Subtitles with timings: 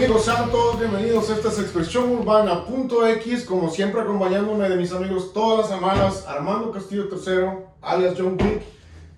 [0.00, 5.58] Amigos santos, bienvenidos a esta es Expresión Urbana.x, como siempre acompañándome de mis amigos todas
[5.58, 8.62] las semanas, Armando Castillo III, alias John Wick,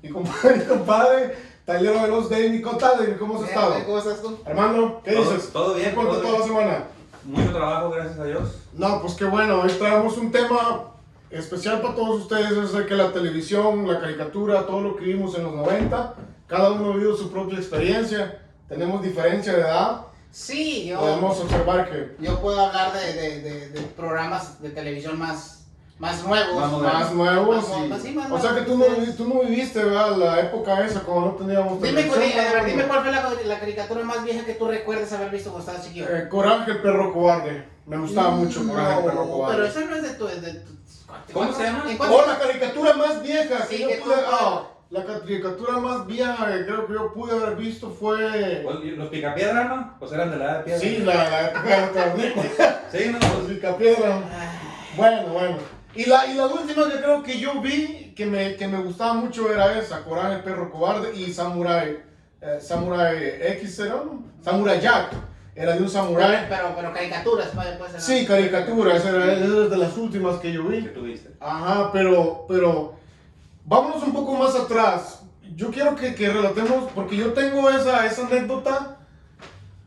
[0.03, 3.77] y compadre, mi compadre, Taller de los David, David, ¿cómo has estado?
[3.87, 4.37] ¿Cómo estás tú?
[4.45, 5.53] Armando, ¿qué Todo- dices?
[5.53, 6.85] todo bien, ¿Qué cuentas todo toda la semana?
[7.27, 8.57] Mucho trabajo, gracias a Dios.
[8.73, 10.95] No, pues qué bueno, hoy traemos un tema
[11.30, 15.37] especial para todos ustedes, es de que la televisión, la caricatura, todo lo que vimos
[15.37, 16.14] en los 90,
[16.48, 21.91] cada uno ha vivido su propia experiencia, tenemos diferencia de edad, Sí, yo, podemos observar
[21.91, 25.66] que yo puedo hablar de, de, de, de programas de televisión más,
[25.98, 26.55] más nuevos.
[26.58, 27.66] Más nuevos Más y- nuevos,
[28.02, 30.16] sí, más o sea que tú no, tú no viviste ¿verdad?
[30.16, 32.64] la época esa cuando no teníamos Dime, televisión, ¿no?
[32.64, 35.86] dime cuál fue la, la caricatura más vieja que tú recuerdes haber visto cuando estabas
[35.86, 36.08] chiquillo.
[36.08, 39.96] Eh, Coraje el perro cobarde me gustaba mucho Coraje el perro cobarde pero esa no
[39.96, 40.27] es de tu...
[40.27, 40.72] De tu
[41.34, 41.84] ¿Cómo se llama?
[41.91, 44.14] ¿En cuánto- Oh, la caricatura más vieja que Sí, yo que pude.
[44.14, 44.62] tú- ah,
[44.93, 48.61] la caricatura más vieja que creo que yo pude haber visto fue.
[48.62, 49.97] Pues, Los picapiedra, ¿no?
[49.98, 50.81] Pues eran de la edad de piedra.
[50.81, 52.45] Sí, la, la época de los
[52.93, 54.20] Sí, no, los pues, picapiedra.
[54.95, 55.57] Bueno, bueno.
[55.95, 59.15] Y la, y la última que creo que yo vi que me, que me gustaba
[59.15, 61.98] mucho era esa: Coraje el perro cobarde y Samurai.
[62.43, 64.25] eh, Samurai X ¿no?
[64.43, 65.15] Samurai Jack.
[65.55, 66.47] Era de un samurái.
[66.48, 68.01] Pero, pero caricaturas, puede puede ser.
[68.01, 68.07] ¿no?
[68.07, 70.83] Sí, caricaturas, era, era de las últimas que yo vi.
[70.83, 71.31] que tuviste.
[71.41, 72.95] Ajá, pero, pero
[73.64, 75.20] vámonos un poco más atrás.
[75.55, 78.96] Yo quiero que, que relatemos, porque yo tengo esa, esa anécdota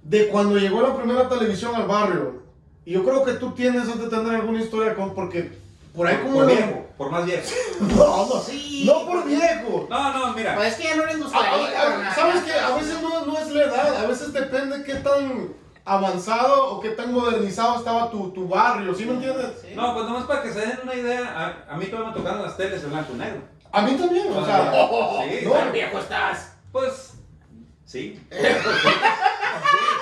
[0.03, 2.43] de cuando llegó la primera televisión al barrio.
[2.85, 5.57] Y yo creo que tú tienes de tener alguna historia con, porque
[5.95, 6.33] por ahí como...
[6.35, 7.43] por lo- viejo, por más viejo.
[7.81, 8.83] No, no, Sí.
[8.85, 9.87] no por viejo.
[9.89, 10.55] No, no, mira.
[10.55, 12.05] Pues es que ya no les gusta ahí, ah, cabrón.
[12.13, 12.53] ¿Sabes qué?
[12.53, 15.49] A veces no, no es la edad, a veces depende qué tan
[15.83, 19.51] avanzado o qué tan modernizado estaba tu, tu barrio, ¿sí me entiendes?
[19.61, 19.69] Sí.
[19.75, 21.33] No, pues nomás para que se den una idea,
[21.67, 23.41] a, a mí todavía me tocaron las teles en blanco y negro.
[23.75, 24.71] A mí también, o sea...
[25.29, 25.51] sí, no.
[25.51, 26.55] Tan viejo estás.
[26.71, 27.13] pues,
[27.83, 28.17] sí.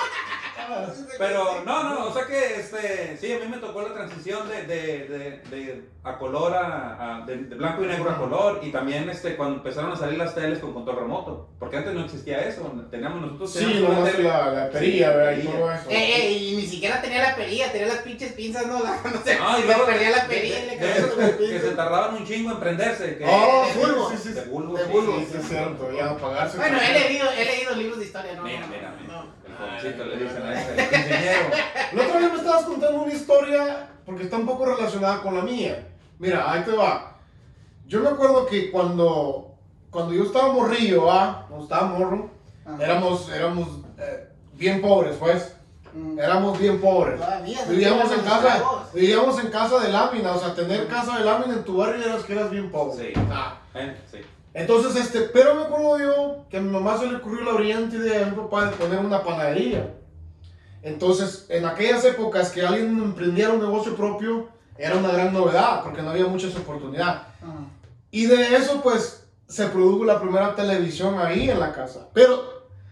[1.18, 4.64] Pero no, no, o sea que este, sí, a mí me tocó la transición de,
[4.64, 8.72] de, de, de a color a, a- de, de blanco y negro a color y
[8.72, 12.42] también este cuando empezaron a salir las teles con control remoto, porque antes no existía
[12.42, 15.32] eso, teníamos nosotros Sí, teníamos tele- la, la perilla, Sí, ¿verdad?
[15.32, 15.54] Y perilla.
[15.60, 15.90] todo eso.
[15.90, 19.22] Eh, eh, y ni siquiera tenía la perilla, tenía las pinches pinzas, no, la, no
[19.24, 22.26] sé, No, y me luego perdía la perilla y de- le que, se tardaban un
[22.26, 24.10] chingo en prenderse, que Oh, de bulbo.
[24.12, 26.58] sí, sí, de bulbo, de sí, bulbo, Sí, sí, es cierto, ya apagarse.
[26.58, 28.44] Bueno, he leído, he leído libros de historia, ¿no?
[28.44, 29.14] Mira, no, mira, no, mira.
[29.14, 29.44] no.
[29.54, 31.50] El jovencito le dicen a el ingeniero.
[31.94, 35.42] La otra vez me estabas contando una historia porque está un poco relacionada con la
[35.44, 35.88] mía.
[36.20, 37.18] Mira, ahí te va.
[37.88, 39.56] Yo me acuerdo que cuando,
[39.90, 41.46] cuando yo estaba morrillo, ¿ah?
[41.48, 42.30] Cuando estaba morro,
[42.66, 42.78] Ah.
[42.80, 45.54] éramos, éramos eh, bien pobres, pues.
[45.94, 46.18] Mm.
[46.18, 47.20] Éramos bien pobres.
[47.20, 48.64] Todavía, Vivíamos en casa,
[48.94, 52.24] vivíamos en casa de lámina, o sea, tener casa de lámina en tu barrio eras
[52.24, 53.14] que eras bien pobre.
[53.14, 53.20] Sí.
[53.30, 53.60] Ah.
[54.12, 54.20] Sí.
[54.54, 57.98] Entonces, este, pero me acuerdo yo que a mi mamá se le ocurrió la brillante
[57.98, 59.94] idea a mi papá de poner una panadería.
[60.84, 66.02] Entonces, en aquellas épocas que alguien emprendiera un negocio propio, era una gran novedad, porque
[66.02, 67.22] no había muchas oportunidades.
[67.42, 67.66] Ah.
[68.12, 72.10] Y de eso, pues, se produjo la primera televisión ahí en la casa.
[72.14, 72.52] Pero,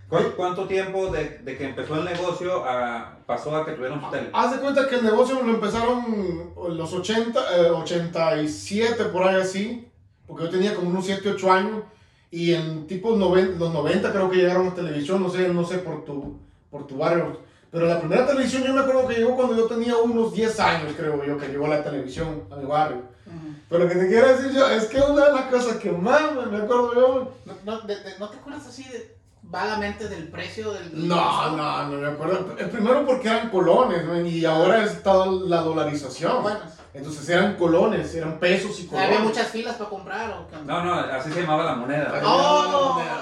[0.09, 4.09] ¿Cu- ¿Cuánto tiempo de, de que empezó el negocio a, pasó a que tuvieron su
[4.09, 4.29] tele?
[4.33, 9.39] haz de cuenta que el negocio lo empezaron en los 80, eh, 87, por ahí
[9.41, 9.87] así,
[10.27, 11.83] porque yo tenía como unos 7, 8 años,
[12.29, 15.77] y en tipo noven- los 90 creo que llegaron a televisión, no sé, no sé
[15.79, 16.37] por tu,
[16.69, 17.39] por tu barrio.
[17.71, 20.93] Pero la primera televisión yo me acuerdo que llegó cuando yo tenía unos 10 años,
[20.97, 22.97] creo yo, que llegó la televisión a mi barrio.
[23.25, 23.55] Ujú.
[23.69, 26.21] Pero lo que te quiero decir yo es que una de las cosas que más
[26.35, 27.33] me, me acuerdo yo...
[27.45, 31.87] ¿No, no, de- de- ¿no te acuerdas así de, vagamente del precio del No, no,
[31.87, 32.53] no me acuerdo.
[32.57, 34.19] El primero porque eran colones, ¿no?
[34.19, 36.43] y ahora está la dolarización.
[36.43, 36.59] Bueno,
[36.93, 39.07] Entonces eran colones, eran pesos y colones.
[39.07, 40.65] había muchas filas para comprar o?
[40.65, 42.21] No, no, así se llamaba la moneda.
[42.25, 42.99] ¡Oh!
[42.99, 43.21] no,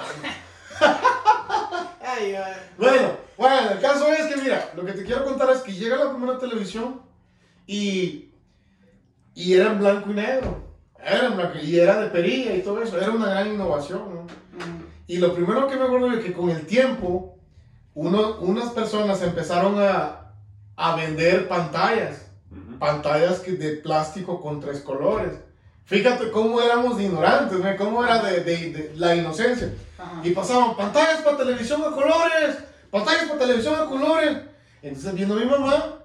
[2.20, 2.54] Ay, ay.
[2.78, 5.96] Bueno, bueno, el caso es que mira, lo que te quiero contar es que llega
[5.96, 7.02] la primera televisión
[7.66, 8.32] y,
[9.34, 10.70] y era en blanco y negro.
[11.02, 13.00] Era en blanco y era de perilla y todo eso.
[13.00, 14.02] Era una gran innovación.
[14.14, 14.22] ¿no?
[14.24, 14.84] Mm.
[15.08, 17.38] Y lo primero que me acuerdo es que con el tiempo,
[17.94, 20.34] uno, unas personas empezaron a,
[20.76, 22.26] a vender pantallas.
[22.80, 25.34] Pantallas que de plástico con tres colores.
[25.90, 27.76] Fíjate cómo éramos de ignorantes, ¿no?
[27.78, 29.74] cómo era de, de- de la inocencia.
[29.98, 30.22] Ajá.
[30.24, 32.58] Y pasaban pantallas para televisión a colores,
[32.92, 34.38] pantallas para televisión a colores.
[34.84, 35.96] Entonces viendo a mi mamá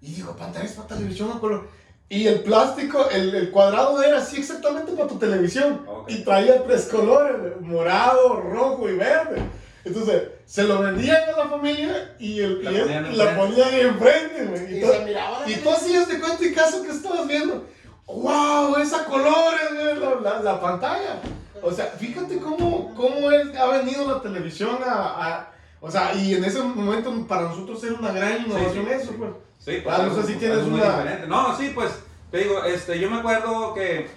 [0.00, 1.68] y digo, pantallas para televisión a color.
[2.08, 5.84] Y el plástico, el, el cuadrado era así exactamente para tu televisión.
[5.86, 6.10] Ok.
[6.10, 9.42] Y traía tres colores, morado, rojo y verde.
[9.84, 13.74] Entonces, se lo vendían a la familia y, el, La y él- ponían la ponían
[13.74, 14.66] enfrente.
[14.70, 17.26] Y Y todo- se miraba la y tú hacías de cuenta y caso que estabas
[17.26, 17.66] viendo.
[18.06, 18.76] ¡Wow!
[18.76, 21.20] Esa colores, güey, la, la, la pantalla.
[21.62, 24.92] O sea, fíjate cómo, cómo es- ha venido la televisión a,
[25.38, 29.12] a- O sea, y en ese momento para nosotros era una gran innovación sí, eso,
[29.18, 29.30] pues.
[29.58, 31.26] Sí, pues, si tienes una- diferente.
[31.26, 31.90] No, sí, pues,
[32.30, 34.08] te digo, este, yo me acuerdo que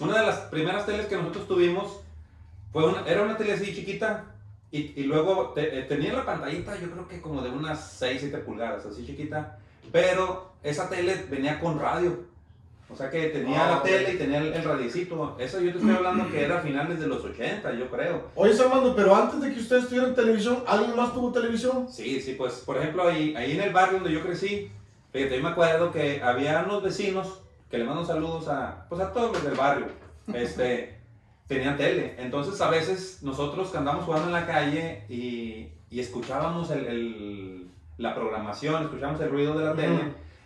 [0.00, 2.00] una de las primeras teles que nosotros tuvimos
[2.72, 4.24] fue una, era una tele así chiquita
[4.72, 8.18] y, y luego te- eh, tenía la pantallita yo creo que como de unas 6,
[8.20, 9.58] 7 pulgadas, así chiquita,
[9.92, 12.24] pero esa tele venía con radio.
[12.88, 15.36] O sea que tenía Ah, la tele y tenía el, el radiecito.
[15.40, 18.28] Eso yo te estoy hablando que era a finales de los 80, yo creo.
[18.36, 21.88] Oye, Armando, pero antes de que ustedes tuvieran televisión, ¿alguien más tuvo televisión?
[21.90, 24.70] Sí, sí, pues, por ejemplo, ahí, ahí en el barrio donde yo crecí,
[25.12, 27.40] fíjate, yo me acuerdo que había unos vecinos
[27.70, 29.86] que le mando saludos a, pues, a todos los del barrio,
[30.32, 31.00] este,
[31.48, 32.14] tenían tele.
[32.18, 37.66] Entonces, a veces, nosotros que andamos jugando en la calle y, y escuchábamos el, el-
[37.98, 39.80] la programación, escuchábamos el ruido de la Ujú.
[39.80, 39.98] tele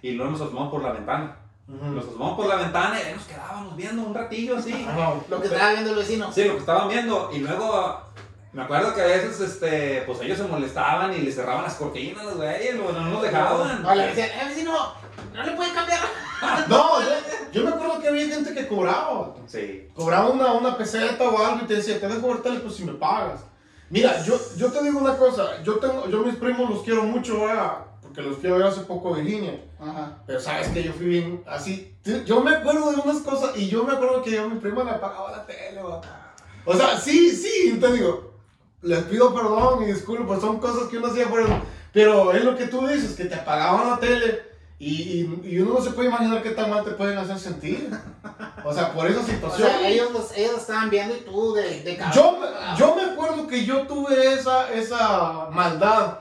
[0.03, 1.37] y luego nos asomamos por la ventana.
[1.71, 4.87] Nos asomamos por la ventana y ahí nos quedábamos viendo un ratillo así.
[4.89, 5.15] Ajá.
[5.29, 6.33] Lo que estaba viendo el vecino.
[6.33, 7.31] Sí, lo que estaban viendo.
[7.33, 8.01] Y luego
[8.53, 12.25] me acuerdo que a veces, este, pues ellos se molestaban y les cerraban las cortinas,
[12.25, 13.83] los güeyes, no, no nos dejaban.
[13.83, 14.73] No, le decían, eh, vecino,
[15.33, 16.01] no le puede cambiar.
[16.69, 17.09] No, yo,
[17.53, 19.35] yo me acuerdo que había gente que cobraba.
[19.47, 19.89] Sí.
[19.95, 22.85] Cobraba una, una peseta o algo y te decía, te dejo ver tele, pues si
[22.85, 23.41] me pagas.
[23.91, 27.45] Mira, yo, yo te digo una cosa, yo tengo, yo mis primos los quiero mucho,
[27.45, 27.79] ¿verdad?
[28.13, 29.61] Porque los fui a ver hace poco a Virginia.
[29.81, 30.19] Ajá.
[30.27, 31.95] Pero sabes que yo fui bien así.
[32.27, 34.83] Yo me acuerdo de unas cosas y yo me acuerdo que yo a mi prima
[34.85, 35.81] le apagaba la tele.
[36.65, 38.33] O sea, sí, sí, te digo,
[38.83, 41.47] les pido perdón y disculpen, pues son cosas que uno hacía por el-
[41.93, 44.43] Pero es lo que tú dices, que te apagaban la tele
[44.79, 47.91] y, y, y uno no se puede imaginar qué tan mal te pueden hacer sentir.
[48.65, 49.69] O sea, por esa O situación.
[49.69, 51.99] sea, ellos, los- ellos lo estaban viendo y tú de, de.
[52.15, 56.19] Yo, me- yo me acuerdo que yo tuve esa, esa maldad.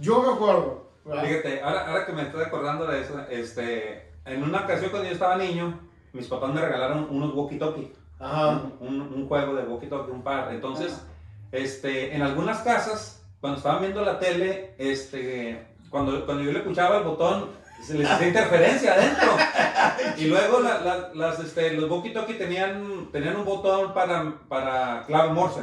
[0.00, 0.89] Yo me acuerdo.
[1.04, 1.22] ¿Verdad?
[1.28, 5.14] Fíjate, ahora, ahora que me estoy acordando de eso, este, en una ocasión cuando yo
[5.14, 5.78] estaba niño,
[6.12, 7.92] mis papás me regalaron unos walkie-talkie.
[8.80, 10.52] Un, un juego de walkie-talkie, un par.
[10.52, 11.00] Entonces,
[11.52, 16.98] este, en algunas casas, cuando estaban viendo la tele, este, cuando, cuando yo le escuchaba
[16.98, 17.48] el botón,
[17.82, 19.30] se les hacía interferencia adentro.
[20.18, 25.30] Y luego la- la- las, este, los walkie-talkie tenían, tenían un botón para, para clave
[25.32, 25.62] Morse.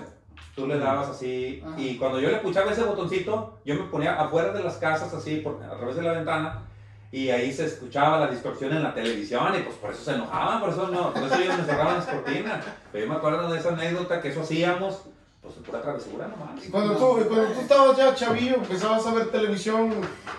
[0.58, 1.80] Tú le dabas así, Ajá.
[1.80, 5.36] y cuando yo le escuchaba ese botoncito, yo me ponía afuera de las casas, así,
[5.36, 6.64] por, a través de la ventana,
[7.12, 10.60] y ahí se escuchaba la distorsión en la televisión, y pues por eso se enojaban,
[10.60, 12.66] por eso no, por eso ellos me cerraban las cortinas.
[12.92, 15.02] Pero yo me acuerdo de esa anécdota que eso hacíamos,
[15.44, 16.66] pues en pura travesura nomás.
[16.66, 19.94] Y cuando tú, y cuando tú estabas ya chavillo, empezabas a ver televisión,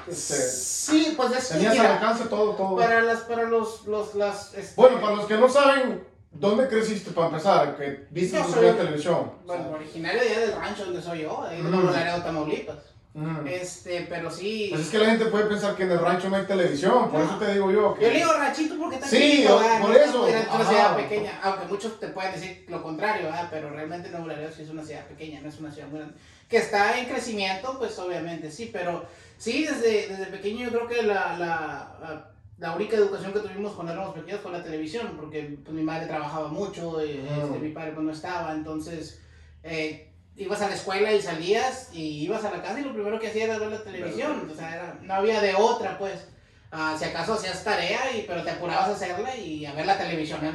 [0.09, 2.77] este, Sí, pues es que tenías al alcance todo, todo.
[2.77, 7.11] para las, para los, los, las, este, Bueno, para los que no saben, ¿dónde creciste
[7.13, 7.77] para empezar?
[7.77, 9.33] Que viste Yo soy- primera televisión.
[9.47, 11.91] bueno, originario de allá del rancho donde soy yo, de Mm.
[11.93, 12.77] Laredo, Tamaulipas.
[13.15, 13.47] Mm.
[13.49, 14.69] Este, pero sí.
[14.71, 17.19] Pues es que la gente puede pensar que en el rancho no hay televisión, por
[17.21, 17.27] No.
[17.27, 17.95] eso te digo yo.
[17.95, 18.03] Que...
[18.05, 19.81] Yo le digo ranchito porque está Sí, chiquito, o- ¿verdad?
[19.81, 20.69] por eso, Es una ajá.
[20.69, 23.49] ciudad pequeña, aunque muchos te pueden decir lo contrario, ¿verdad?
[23.51, 26.17] Pero realmente Nuevo Laredo sí es una ciudad pequeña, no es una ciudad muy grande.
[26.49, 29.05] Que está en crecimiento, pues obviamente sí, pero
[29.37, 33.73] sí, desde, desde pequeño yo creo que la, la, la, la única educación que tuvimos
[33.75, 37.47] cuando éramos pequeños fue la televisión, porque pues, mi madre trabajaba mucho, y, Ujú.
[37.47, 39.21] este, mi padre pues no estaba, entonces
[39.63, 43.19] eh, ibas a la escuela y salías y ibas a la casa y lo primero
[43.21, 46.27] que hacías era ver la televisión, o sea, era- no había de otra, pues.
[46.71, 49.97] Ah, si acaso hacías tarea, y, pero te apurabas a hacerla y a ver la
[49.97, 50.39] televisión.
[50.43, 50.51] ¿no?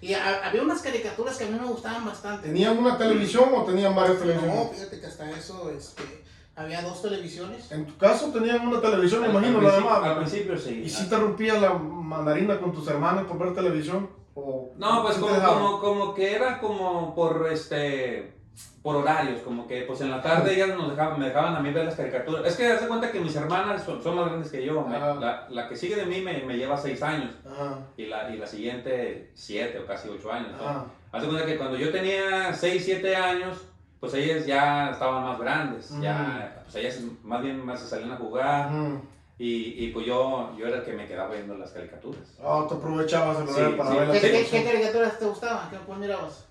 [0.00, 2.48] Y ha- había unas caricaturas que a mí me gustaban bastante.
[2.48, 4.70] ¿Tenían una televisión o tenían varias No, televisiones?
[4.72, 6.02] fíjate que hasta eso, este,
[6.58, 7.70] había dos televisiones.
[7.72, 10.82] En tu caso tenían una televisión, me Al- imagino, la principio- Al principio sí.
[10.84, 14.10] ¿Y si te rompía la mandarina con tus hermanos por ver televisión?
[14.34, 18.34] ¿O No, pues como, como, como que era como por este
[18.82, 21.70] por horarios, como que pues en la tarde ellas nos dejaban, me dejaban a mí
[21.72, 22.44] ver las caricaturas.
[22.44, 24.82] Es que haz de cuenta que mis hermanas son, son más grandes que yo.
[24.82, 28.30] me- la, la que sigue de mí me, me lleva seis años Ajá, y la,
[28.34, 30.52] y la siguiente siete o casi ocho años.
[31.12, 33.58] de cuenta que cuando yo tenía seis, siete años,
[34.00, 35.92] pues ellas ya estaban más grandes.
[36.00, 38.70] Ya, pues ellas más bien más se salían a jugar
[39.38, 42.38] y, y pues yo, yo era el que me quedaba viendo las caricaturas.
[42.42, 43.96] Ah, te aprovechabas el Sí, para sí.
[43.96, 45.70] ver la ¿Qué, qué, caricaturas te gustaban?
[45.70, 46.44] ¿Qué cuál mirabas?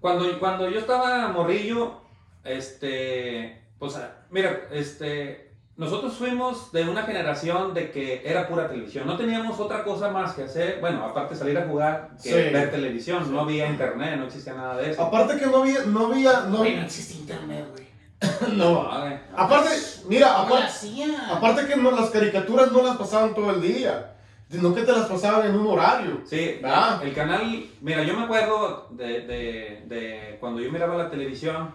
[0.00, 2.00] Cuando, cuando yo estaba morrillo,
[2.44, 3.98] este, pues,
[4.30, 5.41] mira, este,
[5.76, 9.06] nosotros fuimos de una generación de que era pura televisión.
[9.06, 12.52] No teníamos otra cosa más que hacer, bueno, aparte de salir a jugar, que Sí.
[12.52, 13.32] ver televisión.
[13.32, 15.02] No había internet, no existía nada de eso.
[15.02, 17.86] Aparte que no había, no había, no, no existe internet, güey.
[18.56, 18.84] no.
[19.00, 19.18] Güey.
[19.34, 19.70] Aparte,
[20.08, 21.28] mira, ¿Cómo lo aparte, hacía?
[21.36, 24.14] aparte que no, las caricaturas no las pasaban todo el día,
[24.50, 26.20] sino que te las pasaban en un horario.
[26.26, 27.00] Sí, Ah.
[27.02, 31.74] el canal, mira, yo me acuerdo de, de, de cuando yo miraba la televisión,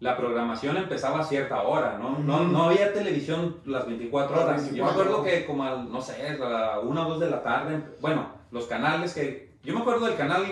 [0.00, 2.18] la programación empezaba a cierta hora, ¿no?
[2.18, 4.62] No, no había televisión las 24 Las horas.
[4.62, 7.30] 24 Yo me acuerdo que como a, no sé, a la 1 o 2 de
[7.30, 10.44] la tarde, bueno, los canales que, yo me acuerdo del canal,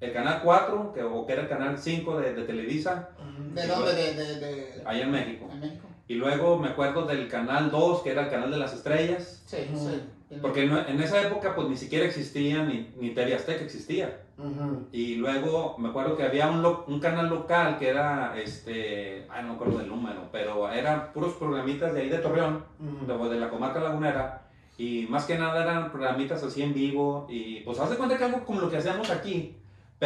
[0.00, 3.10] el canal 4, que, o que era el canal 5 de, de Televisa,
[3.52, 3.94] ¿De dónde?
[3.94, 5.48] De, de, de, allá en México.
[5.48, 5.88] de México.
[6.06, 9.42] Y luego me acuerdo del canal 2, que era el canal de las estrellas.
[9.46, 10.02] Sí, sí.
[10.40, 14.20] Porque en esa época pues ni siquiera existía, ni, ni TV Azteca existía.
[14.36, 14.86] Ujú.
[14.92, 19.42] Y luego me acuerdo que había un, lo- un canal local que era, este, ay
[19.42, 23.06] no me acuerdo del número, pero eran puros programitas de ahí de Torreón, Ujú.
[23.28, 24.40] de, de la comarca lagunera.
[24.76, 27.26] Y más que nada eran programitas así en vivo.
[27.30, 29.56] Y pues haz de cuenta que algo como lo que hacíamos aquí,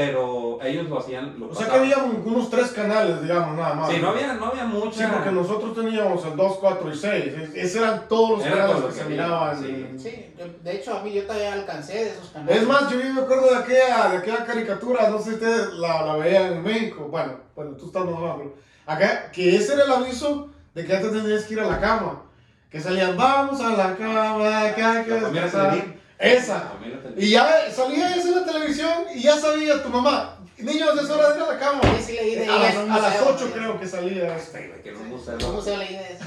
[0.07, 3.75] pero ellos lo hacían, lo O sea que había un- unos tres canales, digamos, nada
[3.75, 3.91] más.
[3.91, 4.99] Sí, no había, no había mucha...
[5.07, 7.25] Sí, porque nosotros teníamos el 2, 4 y 6.
[7.27, 9.61] Es- Esos eran todos los Era canales todo lo que que se miraban.
[9.63, 9.87] sí.
[9.99, 12.57] Sí, yo- de hecho a mí yo todavía alcancé de esos canales.
[12.63, 16.03] Es más, yo me acuerdo de aquella, de aquella caricatura, no sé si ustedes la,
[16.07, 17.09] la veían en México.
[17.11, 18.39] Bueno, bueno, tú estás más abajo.
[18.39, 18.55] pero
[18.87, 22.23] Acá, que ese era el aviso de que antes tenías que ir a la cama.
[22.71, 25.71] Que salían, vamos a la cama, acá, que La familia descansar".
[25.73, 25.98] Televín.
[26.19, 26.73] Esa.
[27.17, 31.31] Y ya salía eso en la televisión y ya sabía tu mamá, niños, es hora
[31.31, 31.81] de ir a la cama.
[31.99, 33.53] Sí, sí leí de A las, a las museo, 8 ¿no?
[33.53, 34.37] creo que salía.
[34.83, 35.39] que museo.
[35.53, 36.25] museo leí de eso.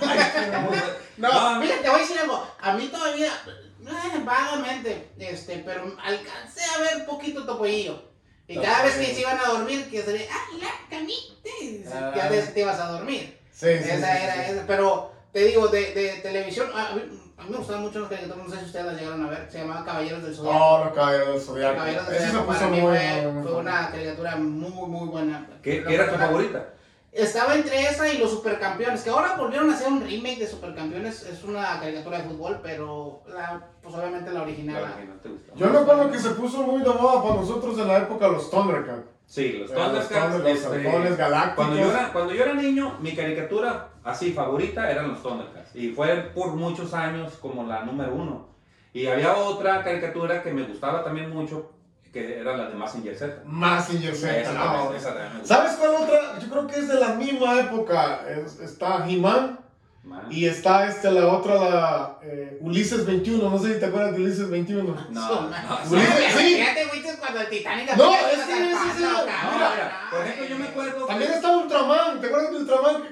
[1.18, 1.60] No, No, no.
[1.60, 2.46] mira, te voy a decir algo.
[2.60, 8.02] A mí todavía, eh, vagamente, este, pero alcancé a ver poquito topollillo.
[8.48, 12.12] Y cada vez que se iban a dormir, que se ve, ah, la camita, Ah.
[12.16, 13.38] ya te, te ibas a dormir.
[13.52, 13.84] Sí, esa
[14.16, 14.52] sí, era, sí.
[14.52, 14.66] esa.
[14.66, 16.94] Pero te digo, de, de televisión, a
[17.40, 19.48] a mí me gustaban mucho los caricaturas, no sé si ustedes las llegaron a ver,
[19.50, 20.58] se llamaba Caballeros del Zodiaco.
[20.58, 21.76] Oh, los caballeros del Zodiaco.
[21.78, 25.48] Caballeros del Zodiaco puso para mí muy, fue, muy, una caricatura muy, muy buena.
[25.62, 26.66] ¿Qué, era tu favorita?
[27.12, 31.24] Estaba entre esa y los Supercampeones, que ahora volvieron a hacer un remake de Supercampeones.
[31.24, 34.82] Es una caricatura de fútbol, pero la, pues obviamente la original.
[34.82, 35.28] La te.
[35.56, 38.48] Yo me acuerdo que se puso muy de moda para nosotros en la época los
[38.48, 39.06] Thundercats.
[39.26, 40.34] Sí, los Eh, Los Thundercats.
[40.34, 41.54] Thunder- los este, halcones galácticos.
[41.66, 45.74] Cuando yo, era, cuando yo era niño, mi caricatura así favorita eran los Thundercats.
[45.74, 48.48] Y fue por muchos años como la número uno.
[48.92, 51.70] Y había otra caricatura que me gustaba también mucho,
[52.12, 53.42] que era la de Massinger Z.
[53.44, 54.40] Massinger Z.
[54.40, 54.60] Esa no.
[54.64, 55.46] también, esa también.
[55.46, 56.38] ¿Sabes cuál otra?
[56.40, 58.22] Yo creo que es de la misma época.
[58.28, 59.60] Es- está He-Man
[60.02, 60.22] Man.
[60.28, 63.48] y está este, la otra, la eh, Ulises 21.
[63.48, 64.82] No sé si te acuerdas de Ulises 21.
[65.10, 65.48] No, no,
[65.88, 66.54] Ulises, sí.
[66.56, 70.20] Fíjate, güey, cuando el Titanic No, es que es el- no, No, cabrón, mira, por
[70.22, 72.20] ejemplo, yo me acuerdo También que- está Ultraman.
[72.20, 73.02] ¿Te acuerdas de Ultraman?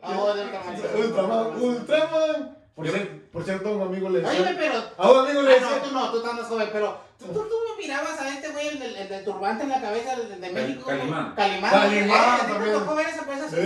[0.00, 0.76] De Ultraman.
[0.96, 2.56] Ultraman, Ultraman.
[2.74, 4.54] Por, cier- por cierto, un amigo le Oye, decía.
[4.58, 4.82] pero.
[4.98, 5.68] A un amigo le Ah, decía.
[5.80, 6.98] no, tú no, tú estás más joven, pero.
[7.18, 9.80] ¿Tú, tú, tú me mirabas a este güey, el, del- el del turbante en la
[9.80, 10.84] cabeza, el de, de México?
[10.86, 11.34] Calimán.
[11.34, 11.70] Calimán.
[11.70, 12.78] Calimán ¿A ti te también.
[12.78, 13.62] tocó ver esa pues, esa Sí.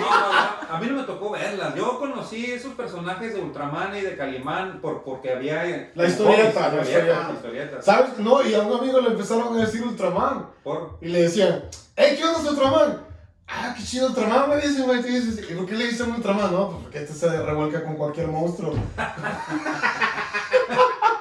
[0.00, 1.74] No, no, no, a mí no me tocó verlas.
[1.74, 5.90] Yo conocí esos personajes de Ultraman y de Calimán por, porque había.
[5.96, 7.30] La historieta, la historietas, historieta.
[7.34, 7.84] historietas.
[7.84, 8.18] ¿Sabes?
[8.18, 10.46] No, y a un amigo le empezaron a decir Ultraman.
[10.62, 11.64] Por, Y le decían,
[11.96, 13.09] hey, ¿qué onda es Ultraman?
[13.52, 14.60] Ah, qué chido Ultraman, güey.
[15.02, 16.52] tú dices, ¿Y por qué le dicen Ultraman?
[16.52, 18.74] No, pues porque este se revuelca con cualquier monstruo.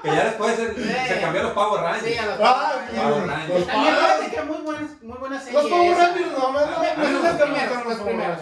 [0.04, 0.74] que ya después se,
[1.08, 2.06] se cambió los Power Rangers.
[2.06, 3.60] Sí, a los Ah, Power Rangers.
[3.60, 5.62] los Power- que muy buenas, muy buenas series.
[5.64, 6.08] Los Power esa.
[6.08, 8.40] Rangers, no, mí no me Los gustaron primeros, los primeros.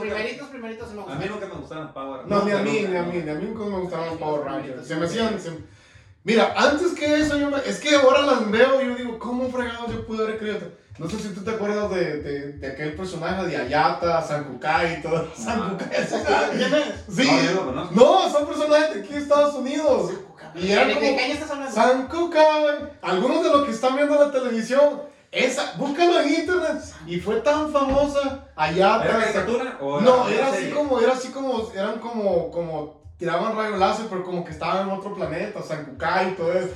[0.00, 1.30] Primeritos, primeritos se me A mí gustaron.
[1.40, 3.64] nunca me gustaron Power No, ni a mí, ni a mí, ni a mí nunca
[3.70, 4.86] me gustaban los Sí, Power Rangers.
[4.86, 5.40] Se me hacían...
[5.40, 5.78] se-
[6.24, 9.48] Mira, antes que eso, yo me- es que ahora las veo y yo digo, ¿cómo
[9.50, 10.58] fregados yo pude haber creído?
[10.98, 15.02] No sé si tú te acuerdas de, de, de aquel personaje de Ayata, Sankukai y
[15.02, 15.28] todo.
[15.36, 17.04] Sankukai, ¿quién es?
[17.14, 17.24] Sí.
[17.30, 17.94] No, yo no lo conozco.
[17.94, 20.10] No, son personajes de aquí de Estados Unidos.
[20.56, 21.72] Y eran ¿De como qué año estás hablando?
[21.72, 22.90] Sankukai.
[23.02, 26.82] Algunos de los que están viendo la televisión, esa, búscalo en internet.
[27.06, 29.04] Y fue tan famosa Ayata.
[29.04, 30.74] ¿Era caricatura o No, era así serie?
[30.74, 34.94] como, era así como, eran como, como, tiraban rayos láser, pero como que estaban en
[34.94, 36.70] otro planeta, Sankukai y todo eso.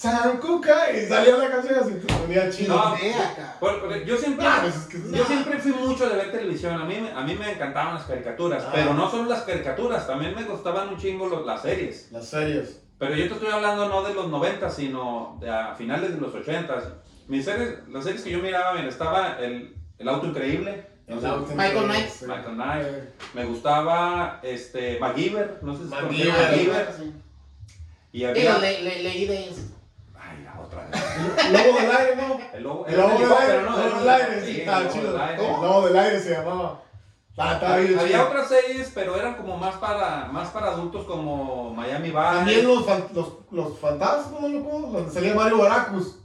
[0.00, 2.74] Sankukai, y salía la canción así, te ponía chido.
[2.74, 2.96] No.
[3.60, 6.80] Por- por- yo siempre, Ah, pues es que- yo siempre fui mucho de ver televisión.
[6.80, 8.64] A mí, me- a mí me encantaban las caricaturas.
[8.66, 8.70] Ah.
[8.74, 12.10] Pero no solo las caricaturas, también me gustaban un chingo los- las series.
[12.12, 12.80] Las series.
[12.98, 16.34] Pero yo te estoy hablando no de los 90, sino de a finales de los
[16.34, 16.82] 80.
[17.28, 20.86] Mis series, las series que yo miraba, mira, estaba el, el Auto Increíble.
[21.08, 22.08] Michael Knight.
[22.08, 22.24] sí.
[22.24, 22.86] Michael Knight.
[22.86, 26.88] Eh, Me gustaba este, MacGyver, no sé si MacGyver.
[26.96, 27.12] Sí.
[28.12, 28.58] Y Digo, había...
[28.58, 29.48] le, le, leí de.
[30.22, 30.94] Ay, la otra vez.
[30.94, 31.09] El
[31.52, 32.38] lobo del aire, ¿no?
[32.52, 33.76] El lobo, El lobo del aire, ¿no?
[33.82, 35.12] el lobo del aire, sí, estaba chido.
[35.12, 35.46] del aire.
[35.46, 36.80] El lobo del aire se llamaba.
[37.38, 38.26] Ah, bien Había chido.
[38.28, 42.20] otras series, pero eran como más para, más para adultos como Miami Vice.
[42.20, 44.64] También los, fan- los, los fantasmas, ¿no?
[44.64, 44.88] ¿Cómo?
[44.88, 46.16] Donde salía Mario Baracus.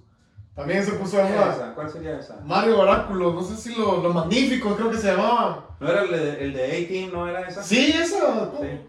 [0.56, 1.72] También se puso de ¿Cuál moda.
[1.76, 2.38] ¿Cuál sería esa?
[2.46, 5.66] Mario Baráculo, no sé si los lo magníficos creo que se llamaba.
[5.82, 7.12] ¿No era el de, el de A-Team?
[7.14, 7.62] ¿No era esa?
[7.62, 8.52] Sí, esa.
[8.62, 8.80] Sí.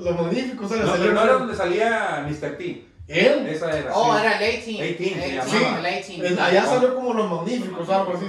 [0.00, 0.70] Los magníficos.
[0.70, 2.56] No, pero no era donde salía Mr.
[2.58, 2.88] T.
[3.06, 3.46] Él.
[3.48, 3.92] Esa era.
[3.94, 4.20] Oh, sí.
[4.20, 4.82] era el 18.
[4.98, 5.50] 18 se Eh, llamaba.
[5.50, 6.26] Sí, el 18.
[6.26, 8.26] En- allá salió como los magníficos, algo así.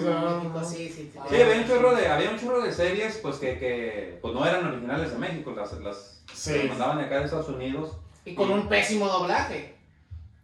[0.76, 1.12] Sí, sí, sí.
[1.30, 4.46] Sí, había un chorro de, había un chorro de series pues que, que pues, no
[4.46, 6.58] eran originales de México, las, las, Sí.
[6.58, 7.92] las mandaban de acá de Estados Unidos.
[8.26, 9.75] Y con un pésimo doblaje.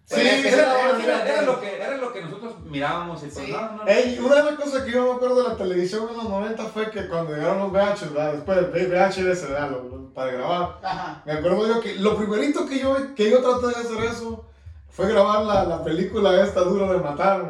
[0.05, 3.51] Sí, era- era- Era, era lo que, era lo que nosotros mirábamos y pues Sí.
[3.51, 3.88] no, no, no.
[3.88, 6.65] Ey, una de las cosas que yo me acuerdo de la televisión en los 90
[6.65, 8.34] fue que cuando llegaron los VHS, ¿verdad?
[8.34, 9.72] después de VHS, ¿verdad?
[9.72, 10.77] Lo- lo- para grabar.
[10.84, 11.22] Ajá.
[11.25, 14.46] Me acuerdo yo que lo primerito que yo, que yo traté de hacer eso
[14.89, 17.46] fue grabar la, la película esta dura de matar.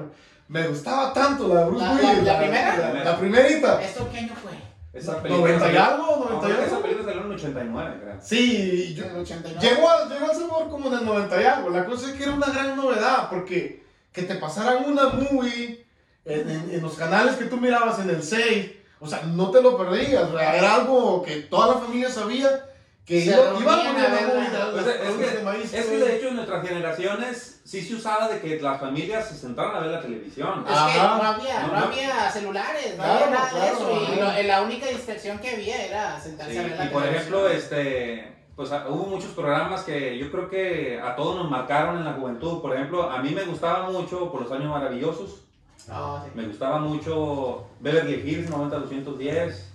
[0.47, 2.23] Me gustaba tanto la de Bruce ¿La- Willis.
[2.23, 2.77] la- la primera?
[2.93, 3.81] La, la primerita.
[3.81, 4.51] ¿Esto qué año fue?
[4.93, 6.81] Esa 90 y algo, No, 90 y esa algo.
[6.81, 8.15] película salió en el 89, creo.
[8.21, 9.59] Sí, yo- En el 89.
[9.69, 11.69] llegó, a, llegó a sabor como en el 90 y algo.
[11.69, 15.85] La cosa es que era una gran novedad porque que te pasaran una movie
[16.25, 19.61] en, en- en los canales que tú mirabas en el 6, o sea, no te
[19.61, 20.23] lo perdías.
[20.29, 22.65] o sea, era algo que toda la familia sabía
[23.05, 25.73] que Se iba, iba a la Pues es, que, maíz.
[25.73, 29.35] es que de hecho en nuestras generaciones sí se usaba de que las familias se
[29.35, 30.59] sentaran a ver la televisión.
[30.65, 31.17] Es que Ajá.
[31.17, 31.85] no había, no, No, no.
[31.87, 33.91] había celulares, no Claro, había nada claro, de eso.
[33.91, 34.37] Y ajá.
[34.37, 37.33] lo- la única distracción que había era sentarse Sí, a ver la y por televisión.
[37.35, 41.97] ejemplo, este, pues a- hubo muchos programas que yo creo que a todos nos marcaron
[41.97, 42.61] en la juventud.
[42.61, 45.41] Por ejemplo, a mí me gustaba mucho por los años maravillosos.
[45.77, 45.91] Sí.
[46.35, 49.70] Me gustaba mucho Beverly Hills 90210.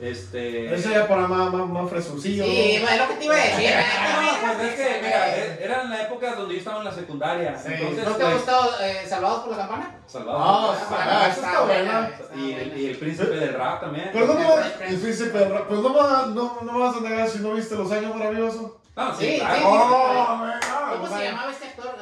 [0.00, 0.72] Este.
[0.74, 2.44] Ese ya para más, más, más fresoncillo.
[2.44, 2.88] Sí, ¿no?
[2.88, 3.70] es lo que te iba a decir.
[4.48, 6.92] No, pues es que, mira, e- era en la época donde yo estaba en la
[6.92, 7.58] secundaria.
[7.58, 7.72] Sí.
[7.72, 9.96] Entonces, ¿No te ha pues, gustado eh, Salvados por la Campana?
[10.06, 10.40] Salvador.
[10.42, 12.10] Ah, Ah, ah, eso está buena.
[12.36, 14.10] y, el, y el príncipe del rap también.
[14.12, 14.84] Pero no vas, sí.
[14.94, 17.38] el príncipe del rap, pues no me, vas- no, no me vas a negar si
[17.40, 18.72] no viste Los Años Maravillosos.
[18.96, 19.56] No, sí, Sí, claro.
[19.56, 21.94] sí, Oh, man, ah, ¿Cómo se llamaba este actor?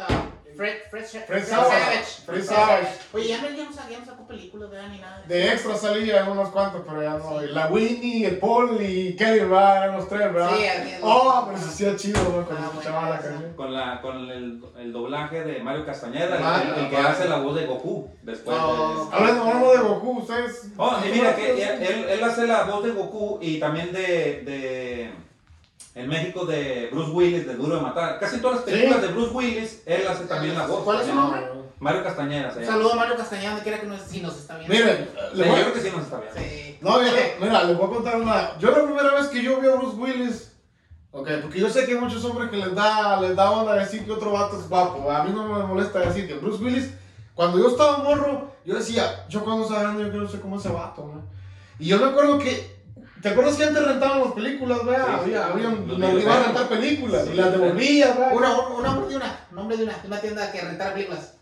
[0.56, 2.04] Ah, Fred, Fred, Fred Savage.
[2.25, 2.88] Fred Savage.
[3.12, 4.88] Oye, ya no, ya no, ya no sacó películas, ¿verdad?
[4.88, 5.22] Ni nada.
[5.28, 7.40] De extra salía en unos cuantos, pero ya no.
[7.40, 7.46] Sí.
[7.50, 9.84] La Winnie, el Paul y Kevin, ¿verdad?
[9.84, 10.50] Eran los tres, ¿verdad?
[10.56, 10.98] Sí, es.
[11.02, 12.46] Oh, pero se hacía chido, ¿no?
[12.46, 13.52] Cuando Ah, escuchaba bueno, la canción.
[13.54, 17.08] Con, la, con el, el doblaje de Mario Castañeda, el- Ah, el, el que ah.
[17.10, 18.56] hace la voz de Goku después.
[18.60, 19.08] Oh.
[19.10, 20.70] de- Hablando, hablando de Goku, ustedes.
[20.76, 24.42] Oh, y mira que él, él- él hace la voz de Goku y también de,
[24.44, 25.10] de
[25.96, 28.20] en México de Bruce Willis, de Duro de Matar.
[28.20, 29.06] Casi todas las películas Sí.
[29.08, 30.84] de Bruce Willis, él hace también la voz.
[30.84, 31.40] ¿Cuál es su nombre?
[31.78, 34.72] Mario Castañeda Un saludo a Mario Castañeda, donde quiera que nos, si nos está viendo.
[34.74, 35.72] Miren, Sí, yo voy creo a...
[35.72, 36.40] que sí nos está viendo.
[36.40, 36.78] Sí.
[36.80, 38.59] No, mira, mira, les voy a contar una.
[38.59, 40.52] Yo la primera vez que yo vi a Bruce Willis,
[41.12, 44.04] ok, porque yo sé que hay muchos hombres que les da, les da onda decir
[44.04, 45.11] que otro vato es guapo.
[45.11, 46.90] A mí no me molesta decir que Bruce Willis,
[47.35, 50.68] cuando yo estaba morro, yo decía, yo cuando sea grande yo quiero ser como ese
[50.70, 51.22] vato, ¿no?
[51.78, 52.75] Y yo me acuerdo que,
[53.22, 55.05] ¿te acuerdas que antes rentaban las películas, vea?
[55.05, 55.35] Sí, sí.
[55.35, 58.29] había, había un- nos iban a rentar películas Sí, y las devolvías, vea.
[58.33, 61.33] Una, un nombre de una, nombre de una, de una tienda que rentara películas.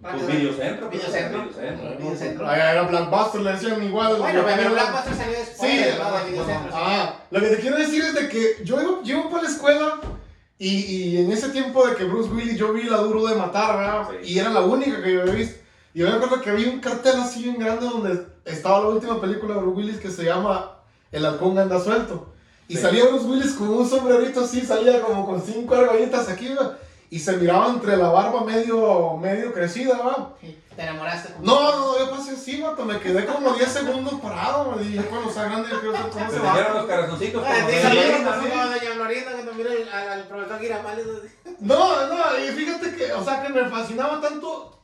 [0.00, 0.26] Pues.
[0.28, 0.88] Videocentro.
[0.88, 1.42] pues, Videocentro.
[1.42, 1.98] Videocentro.
[1.98, 2.48] Videocentro.
[2.48, 4.16] Allá era Blockbuster, le decían igual.
[4.16, 8.14] Bueno, pero Blackbuster salió después Sí, de, ah, ah, lo que te quiero decir es
[8.14, 9.98] de que yo iba para la escuela
[10.56, 13.76] y, y en ese tiempo de que Bruce Willis yo vi la duro de matar,
[13.76, 14.08] ¿verdad?
[14.22, 14.34] Sí.
[14.34, 15.58] Y era la única que yo había visto.
[15.94, 19.20] Y yo me acuerdo que había un cartel así bien grande donde estaba la última
[19.20, 20.77] película de Bruce Willis que se llama
[21.12, 22.32] El halcón anda suelto.
[22.68, 22.82] Y Sí.
[22.82, 26.76] salía Bruce Willis con un sombrerito así, salía como con cinco argollitas aquí, ¿verdad?
[27.10, 30.28] Y se miraba entre la barba medio, medio crecida, ¿verdad?
[30.42, 31.32] Sí, Te enamoraste.
[31.32, 35.02] como- No, no, yo pasé así, vato, me quedé como 10 segundos parado, me dije,
[35.06, 36.74] cuando sea grande yo quiero ser como Se te vato.
[36.74, 37.44] los corazoncitos.
[37.44, 37.76] Ah, sí.
[37.86, 41.06] a doña Florinda cuando mira al, al, profesor Girafales.
[41.60, 44.77] No, no, y fíjate que, o sea, que me fascinaba tanto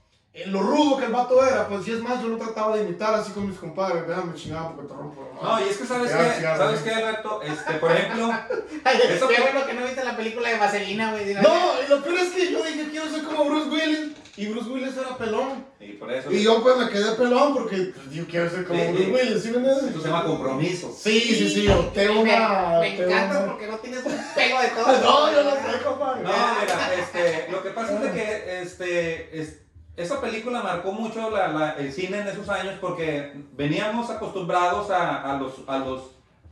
[0.47, 3.15] lo rudo que el vato era, pues, y es más, yo lo trataba de imitar
[3.15, 5.31] así con mis compadres, déjame chingada porque te rompo.
[5.41, 8.31] No, y es que sabes qué, sabes qué, Alberto, este, por ejemplo,
[9.11, 11.35] Eso Qué bueno que no viste la película de Vaselina, güey.
[11.35, 11.51] No,
[11.87, 14.97] y lo peor es que yo dije, quiero ser como Bruce Willis, y Bruce Willis
[14.97, 15.65] era pelón.
[15.79, 18.81] y por eso, Y yo, pues, me quedé pelón porque pues, yo quiero ser como
[18.83, 19.11] Sí, Bruce.
[19.13, 19.85] Willis, ¿sí me entiendes?
[19.91, 20.93] eso se llama compromiso.
[20.99, 22.79] Sí, sí, sí, opté Me- una...
[22.81, 24.87] Me encanta una- porque no tienes un pelo de todo.
[25.01, 26.23] No, yo no sé, compadre.
[26.25, 29.59] No, mira, este, lo que pasa es de que este, es-
[29.97, 35.23] esa película marcó mucho la- la- el cine en esos años porque veníamos acostumbrados a,
[35.33, 36.01] a los, a los,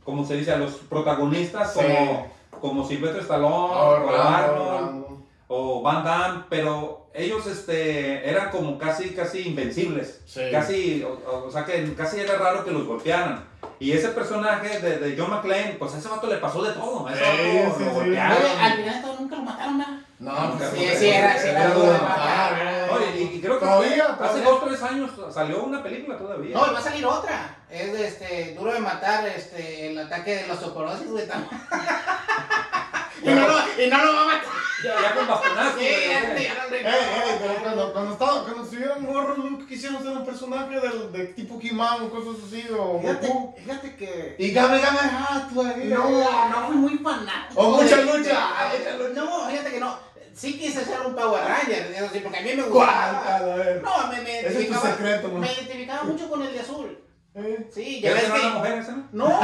[0.03, 1.79] como se dice, a los protagonistas Sí.
[1.81, 5.23] como, como Silvestre Stallone, Oh, o Rambo, Arnold, Rambo.
[5.49, 10.21] o Van Damme, pero ellos este, eran como casi, casi invencibles.
[10.25, 10.41] Sí.
[10.51, 13.51] Casi, o, sea que casi era raro que los golpearan.
[13.79, 17.05] Y ese personaje de, de John McClane, pues a ese vato le pasó de todo.
[17.07, 17.95] A ese Sí, vato sí, lo sí.
[17.95, 18.37] golpearon.
[18.37, 19.93] Oye, al final de todo nunca lo mataron, ¿verdad?
[20.19, 20.71] No, Nunca.
[20.71, 22.89] Sí, sí, era, sí, era duro de matar.
[22.93, 24.43] Oye, y, y creo que Todavía, hace todavía.
[24.43, 26.55] dos o tres años salió una película todavía.
[26.57, 27.57] No, y va a salir otra.
[27.69, 31.27] Es de este, duro de matar este, el ataque de los osteoporosis, güey.
[31.27, 31.47] tam-
[33.23, 34.43] y, no lo, y no lo va a matar.
[34.83, 35.77] ya, ya con bastonazo.
[35.79, 40.25] Sí, ya, Ey, ey, pero cuando, cuando, estaba, cuando estuvieron morros, nunca quisieron ser un
[40.25, 43.55] personaje del, de tipo He-Man o cosas así, o Fíjate, Goku.
[43.57, 44.35] fíjate que.
[44.37, 45.85] Y Game Game Hat, güey.
[45.85, 47.61] No, no fui muy fanático.
[47.61, 48.39] O mucha lucha.
[49.15, 50.12] No, fíjate que no.
[50.33, 53.35] Sí quise ser un Power Ranger, eso sí, porque a mí me gustaba.
[53.35, 53.81] A ver.
[53.83, 54.95] No, me, me Ese es tu identificaba.
[54.95, 55.41] secreto, man.
[55.41, 56.99] me identificaba mucho con el de azul.
[57.35, 58.39] Eh, Sí, ya ¿Ya ves que.
[58.41, 58.91] una mujer esa?
[58.91, 59.07] no?
[59.11, 59.39] No,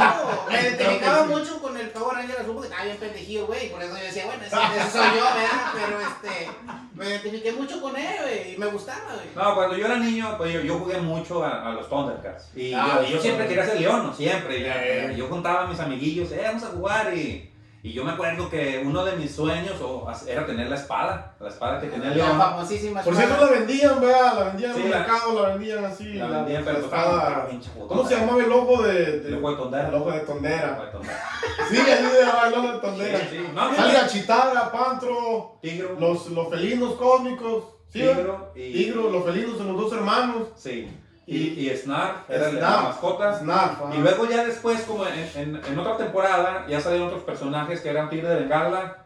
[0.50, 1.28] me identificaba sí.
[1.32, 3.68] mucho con el Power Ranger azul porque estaba bien pendejillo, güey.
[3.70, 5.72] Por eso yo decía, bueno, ese, ese soy yo, ¿verdad?
[5.74, 6.50] Pero este,
[6.94, 8.54] me identifiqué mucho con él, güey.
[8.54, 9.26] y me gustaba, güey.
[9.34, 12.50] No, cuando yo era niño, pues yo, yo jugué mucho a, a los Thundercats.
[12.56, 14.14] Y Ah, yo, yo siempre quería ser león, ¿no?
[14.14, 14.58] Siempre.
[14.58, 15.14] Y ya- Eh.
[15.16, 17.12] Yo juntaba a mis amiguillos, eh, vamos a jugar.
[17.16, 21.34] Y, y yo me acuerdo que uno de mis sueños o, era tener la espada.
[21.40, 22.38] La espada que tenía La León.
[22.38, 23.36] famosísima Por espada.
[23.36, 24.34] cierto, la vendían, ¿verdad?
[24.34, 26.04] La vendían Sí, en el la- mercado, la vendían así.
[26.14, 27.48] La vendían, pero la espada.
[27.88, 29.88] ¿Cómo se llamaba el ojo de, de- El ojo de tondera.
[29.88, 30.72] El ojo de tondera.
[30.76, 31.20] ojo de tondera.
[31.70, 33.18] Sí, ahí se llamaba el ojo de tondera.
[33.20, 33.46] Sí, sí.
[33.54, 35.96] No, Salía Chitara, Pantro, Tigro.
[35.98, 37.64] los, los felinos cósmicos.
[37.88, 38.00] ¿sí?
[38.00, 38.72] Tigro y.
[38.72, 40.48] Tigro, los felinos de los dos hermanos.
[40.56, 40.88] Sí.
[41.32, 42.84] Y, y Snarf era el- la Snarf.
[42.88, 43.38] mascota.
[43.38, 43.78] Snarf.
[43.94, 47.90] Y luego ya después, como en, en, en otra temporada, ya salieron otros personajes que
[47.90, 48.96] eran Tigre de Bengala.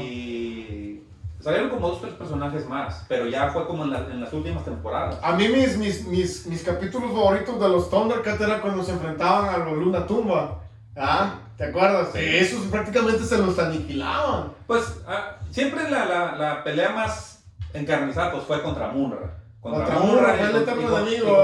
[0.00, 1.00] Y
[1.40, 4.64] salieron como dos tres personajes más, pero ya fue como en, la- en las últimas
[4.64, 5.18] temporadas.
[5.22, 9.54] A mí mis, mis, mis, mis capítulos favoritos de los Thundercats era cuando se enfrentaban
[9.54, 10.60] a los Luna Tumba.
[10.96, 11.34] ¿Ah?
[11.56, 12.08] ¿Te acuerdas?
[12.12, 12.20] Sí.
[12.20, 14.52] Esos prácticamente se los aniquilaban.
[14.66, 19.38] Pues ah, siempre la, la, la pelea más encarnizada pues, fue contra Munra.
[19.64, 21.36] Contra Munra, y fue el eterno enemigo,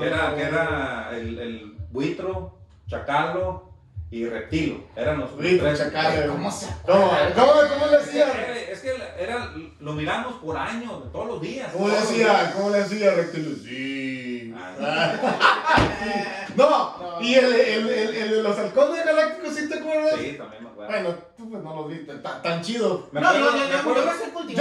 [0.00, 2.58] Que era, que era el, el buitro,
[2.88, 3.70] chacalo
[4.10, 4.82] y reptilo.
[4.96, 5.78] Eran los Buitro, tres.
[5.78, 6.26] chacal.
[6.28, 8.18] ¿Cómo se ¿Cómo, cómo, cómo le?
[8.20, 11.70] Era- Es que era, lo miramos por años, todos los días.
[11.72, 12.52] ¿Cómo le días.
[12.54, 13.56] ¿Cómo le hacía Reptilio?
[13.56, 14.33] Sí.
[16.56, 20.14] No, y el, el, el, el de los halcones galácticos, ¿sí te acuerdas?
[20.20, 20.92] Sí, también me acuerdo.
[20.92, 23.08] Bueno, tú pues no lo viste, tan, tan chido.
[23.10, 24.56] Me No, acuerdo- yo, yo, me acuerdo- yo me acuerdo, yo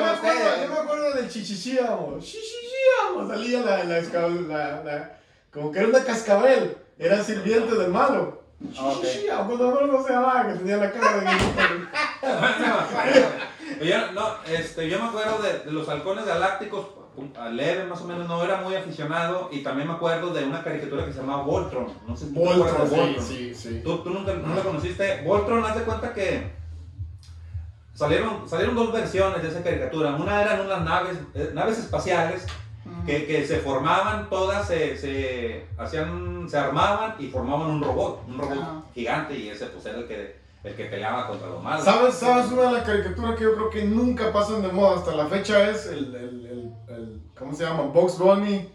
[0.00, 0.62] me acuerdo, ustedes.
[0.62, 2.18] yo me acuerdo del chichichiamo.
[2.20, 3.28] Chichichiamo.
[3.28, 5.18] Salía la, la, la, la,
[5.52, 6.78] como que era una cascabel.
[6.98, 8.42] Era sirviente del malo.
[8.78, 9.02] Ah, ok.
[9.04, 11.26] Chichichiamo, no, no, no se llamaba, que tenía la cara de
[13.86, 16.86] yo, no, este, yo me acuerdo de, de los halcones galácticos,
[17.52, 19.48] leve más o menos, no era muy aficionado.
[19.52, 21.86] Y también me acuerdo de una caricatura que se llamaba Voltron.
[22.06, 23.24] No sé si Voltron, sí, Voltron.
[23.24, 23.80] sí, sí.
[23.84, 25.22] ¿Tú, tú nunca, nunca conociste?
[25.24, 26.52] Voltron, haz de cuenta que
[27.94, 30.14] salieron, salieron dos versiones de esa caricatura.
[30.16, 32.44] Una eran unas naves, eh, naves espaciales
[33.06, 38.38] que, que se formaban todas, se, se hacían, se armaban y formaban un robot, un
[38.38, 38.82] robot Ajá.
[38.94, 41.84] gigante y ese pues era el que, el que peleaba contra los malos.
[41.84, 45.14] ¿Sabes, ¿Sabes una de las caricaturas que yo creo que nunca pasan de moda hasta
[45.14, 45.70] la fecha?
[45.70, 47.82] Es el, el, el, el ¿cómo se llama?
[47.84, 48.70] Bugs Bunny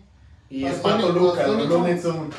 [0.49, 2.35] y Los Espanto Looney- Lucas, los Looney Tunes.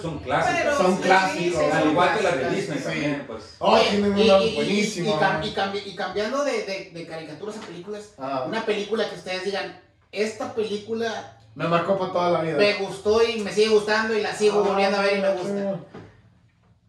[0.00, 0.74] Son clásicos.
[0.76, 3.56] Son clásicos, Al igual que las de Disney también, pues.
[3.58, 5.08] Oh, Oye, tienen y- una y- y- buenísima.
[5.08, 8.14] Y, cam- y cambi- y cambiando de, caricaturas a películas,
[8.46, 9.80] una película que ustedes digan,
[10.12, 12.56] esta película me marcó para toda la vida.
[12.56, 15.80] me gustó y me sigue gustando y la sigo volviendo a ver y me gusta.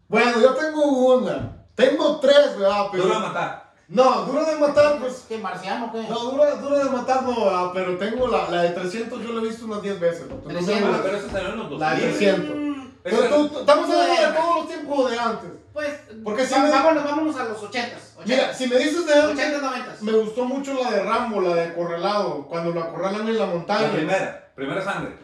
[0.08, 0.84] Bueno, yo tengo
[1.16, 1.56] una.
[1.74, 2.86] Tengo tres, ¿verdad?
[2.92, 3.04] Pero...
[3.04, 3.69] Duro matar.
[3.90, 5.24] No, duro de matar, pues.
[5.28, 6.02] ¿Qué, marciano qué?
[6.08, 7.70] No, duro, duro de matar no, ¿verdad?
[7.74, 10.26] pero tengo la, la de 300, yo la he visto unas 10 veces.
[10.28, 10.36] ¿no?
[10.36, 10.88] Entonces, 300.
[10.88, 12.18] Bueno, pero eso salió en los La de 2000.
[12.18, 12.56] 300.
[12.56, 15.50] Mm, Pero tú- tú- estamos hablando de todos los tiempos de antes.
[15.72, 15.88] Pues,
[16.22, 18.14] Porque si va- me- vámonos, vámonos a los 80s.
[18.26, 20.02] Mira, si me dices de antes, 80s, 90s.
[20.02, 23.82] me gustó mucho la de Rambo, la de Acorralado, cuando lo acorralan en la montaña.
[23.88, 25.16] La primera, primera sangre.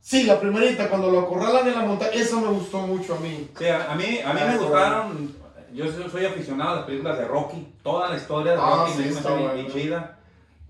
[0.00, 3.50] Sí, la primerita, cuando lo acorralan en la montaña, eso me gustó mucho a mí.
[3.58, 4.62] Sí, a, a mí, a mí Ah, me bueno.
[4.62, 5.36] gustaron,
[5.74, 8.98] yo soy, aficionado a las películas de Rocky, toda la historia de Ah, Rocky sí,
[8.98, 9.68] me está hizo bien, bueno.
[9.70, 10.18] chida.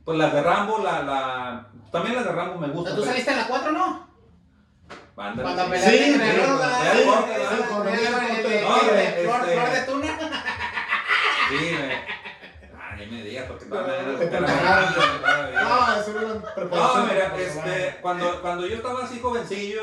[0.05, 2.95] Pues las de Rambo, la, la, también las de Rambo me gustan.
[2.95, 4.09] ¿Tú pero- saliste en la 4 no?
[5.17, 5.71] Ándale, Cuando sí.
[5.71, 10.19] peleaste Sí, con el rojo, sí, sí, El- No, este- Flor flor de tuna.
[11.49, 12.15] Sí, me...
[13.01, 14.47] Ay, me digas, porque Te era-.
[15.57, 17.07] Ah, eso era preparación.
[17.07, 19.81] No, mira, este, cuando, cuando yo estaba así jovencillo,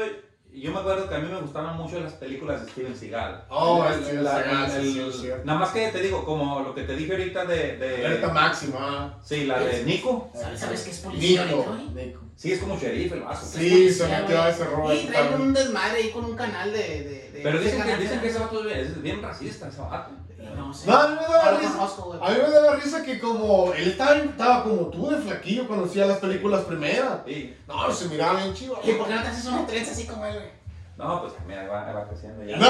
[0.54, 3.46] yo me acuerdo que a mí me gustaban mucho las películas de Steven Seagal.
[3.50, 5.30] Oh, El- Steven la- Seagal, el- sí.
[5.46, 7.78] Nada más que te digo, como lo que te dije ahorita de...
[7.78, 9.18] de Alerta máxima.
[9.24, 10.30] sí, la de Nico.
[10.34, 11.76] ¿Sabes, sabes que es policía Nico.
[11.94, 12.22] Nico.
[12.36, 13.46] Sí, es como sheriff el vaso.
[13.46, 14.96] Sí, se metió a ese rol.
[14.96, 16.80] Y traen un desmadre ahí con un canal de.
[16.80, 19.80] de, de Pero dicen que, dicen que ese vato es bien, es bien racista, ese
[19.82, 20.12] vato.
[20.56, 20.88] No sé.
[20.88, 21.88] No, a mí me daba risa.
[22.22, 25.86] A mí me daba risa que como él estaba, estaba como tú de flaquillo cuando
[25.86, 27.20] hacía las películas primeras.
[27.26, 27.56] Sí.
[27.68, 28.80] No, se miraba bien chido.
[28.84, 30.61] ¿Y por qué no te haces una trenza así como él, güey?
[31.02, 32.58] No, pues mira, va, va creciendo ya.
[32.58, 32.68] No,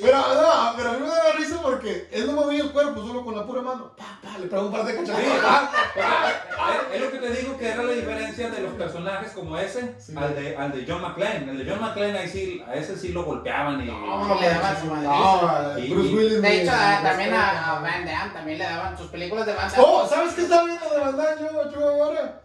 [0.00, 3.22] pero, no, pero a mí me daba risa porque él no movía el cuerpo solo
[3.24, 3.92] con la pura mano.
[3.96, 5.70] Pa, pa, le pegó un par de Sí, cachetadas.
[5.96, 9.94] es, es lo que te digo que era la diferencia de los personajes como ese
[9.98, 10.14] Sí.
[10.16, 11.50] al, de, al de John McClane.
[11.50, 13.84] El de John McClane ahí sí, a ese sí lo golpeaban y...
[13.86, 15.06] No, le daban su madre.
[15.08, 16.42] No, Y- Bruce Willis.
[16.42, 17.78] De hecho, a- también a.
[17.82, 19.84] Van Damme también le daban sus películas de Van Damme.
[19.86, 22.40] Oh, ¿sabes qué estaba viendo de verdad yo, yo ahora?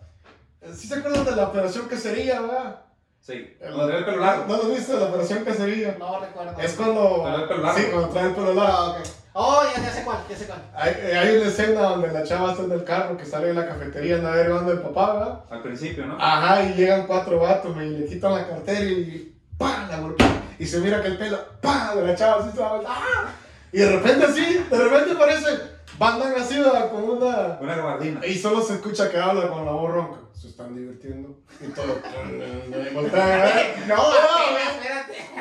[0.74, 2.82] ¿Sí se acuerdan de la operación cacería, verdad?
[3.22, 4.46] Sí, cuando era el pelo largo.
[4.48, 5.96] ¿No lo viste la operación cacería?
[6.00, 6.62] No recuerdo.
[6.62, 7.22] Es cuando.
[7.24, 7.80] Trae el pelo largo.
[7.80, 8.92] Sí, cuando trae el pelo largo.
[8.92, 8.98] ok.
[9.40, 10.64] Oh, ya, ya sé cuál, ya sé cuál.
[10.74, 13.68] Hay, hay una escena donde la chava está en el carro que sale de la
[13.68, 15.40] cafetería, anda derivando el papá, ¿verdad?
[15.52, 16.18] Al principio, ¿no?
[16.20, 19.90] Ajá, y llegan cuatro vatos me, y le quitan la cartera y ¡pam!
[19.92, 20.42] la golpean.
[20.58, 21.98] Y se mira que el pelo ¡pam!
[21.98, 23.30] de la chava así se va ¡ah!
[23.72, 26.92] Y de repente así, de repente aparece Bandan así, ¿verdad?
[26.92, 27.58] Como una...
[27.60, 28.24] Una gabardina.
[28.26, 30.20] Y solo se escucha que habla con la voz ronca.
[30.34, 31.36] Se están divirtiendo.
[31.60, 31.88] Y todo.
[31.88, 31.98] No,
[33.88, 33.96] No.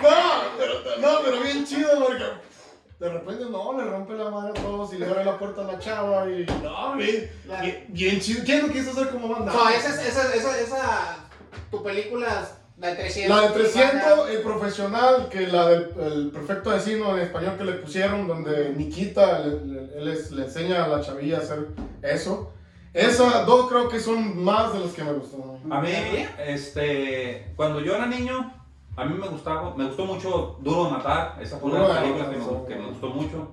[0.02, 0.10] No,
[0.58, 2.24] pero, no, pero bien chido porque
[2.98, 5.64] de repente no, le rompe la madre a todos y le abre la puerta a
[5.64, 8.42] la chava y no, bien, bien, bien chido.
[8.44, 9.52] ¿Quién lo quiso hacer como banda?
[9.52, 11.16] No, esa, es- esa, esa, esa,
[11.70, 12.46] tu película,
[12.78, 13.36] la de 300.
[13.36, 17.72] La de 300, el profesional, que la del el perfecto vecino en español que le
[17.72, 21.68] pusieron, donde Nikita le, le- le enseña a la chavilla a hacer
[22.02, 22.52] eso.
[22.92, 25.42] Esas dos creo que son más de las que me gustan.
[25.70, 25.90] A mí,
[26.46, 28.52] este, cuando yo era niño,
[28.96, 31.98] a mí me gustaba, me gustó mucho Duro de Matar, esa fue una de las
[31.98, 33.48] películas que me, que me gustó mucho.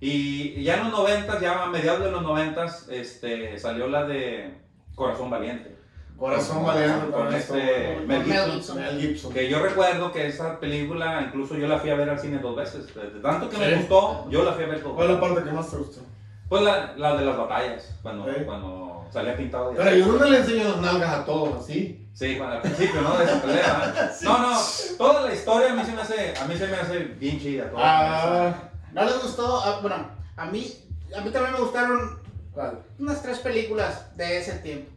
[0.00, 4.52] Y ya en los 90, ya a mediados de los 90, este, salió la de
[4.96, 5.76] Corazón Valiente.
[6.22, 8.06] Corazón valiente Con con este esto.
[8.06, 8.50] Mel Gibson.
[8.52, 8.76] Gibson.
[8.76, 9.32] Mel Gibson.
[9.32, 12.54] Que yo recuerdo que esa película, incluso yo la fui a ver al cine dos
[12.54, 12.94] veces.
[12.94, 13.74] De tanto que me Sí.
[13.80, 16.00] gustó, yo la fui a ver dos ¿Cuál es la parte que más te gustó?
[16.48, 18.40] Pues la, la de las batallas, cuando, Sí.
[18.44, 22.08] cuando salía pintado Pero yo no le enseño las nalgas a todos, así.
[22.14, 23.18] Sí, cuando, al principio, ¿no?
[23.18, 24.12] De esa pelea.
[24.22, 24.58] No, no,
[24.98, 27.68] toda la historia a mí se me hace, a mí se me hace bien chida.
[27.68, 27.82] toda.
[27.84, 28.54] Ah,
[28.92, 29.60] ¿No les gustó?
[29.64, 29.96] Ah, bueno,
[30.36, 30.72] a mí,
[31.16, 32.20] a mí también me gustaron
[32.52, 32.78] ¿cuál?
[33.00, 34.90] unas tres películas de ese tiempo.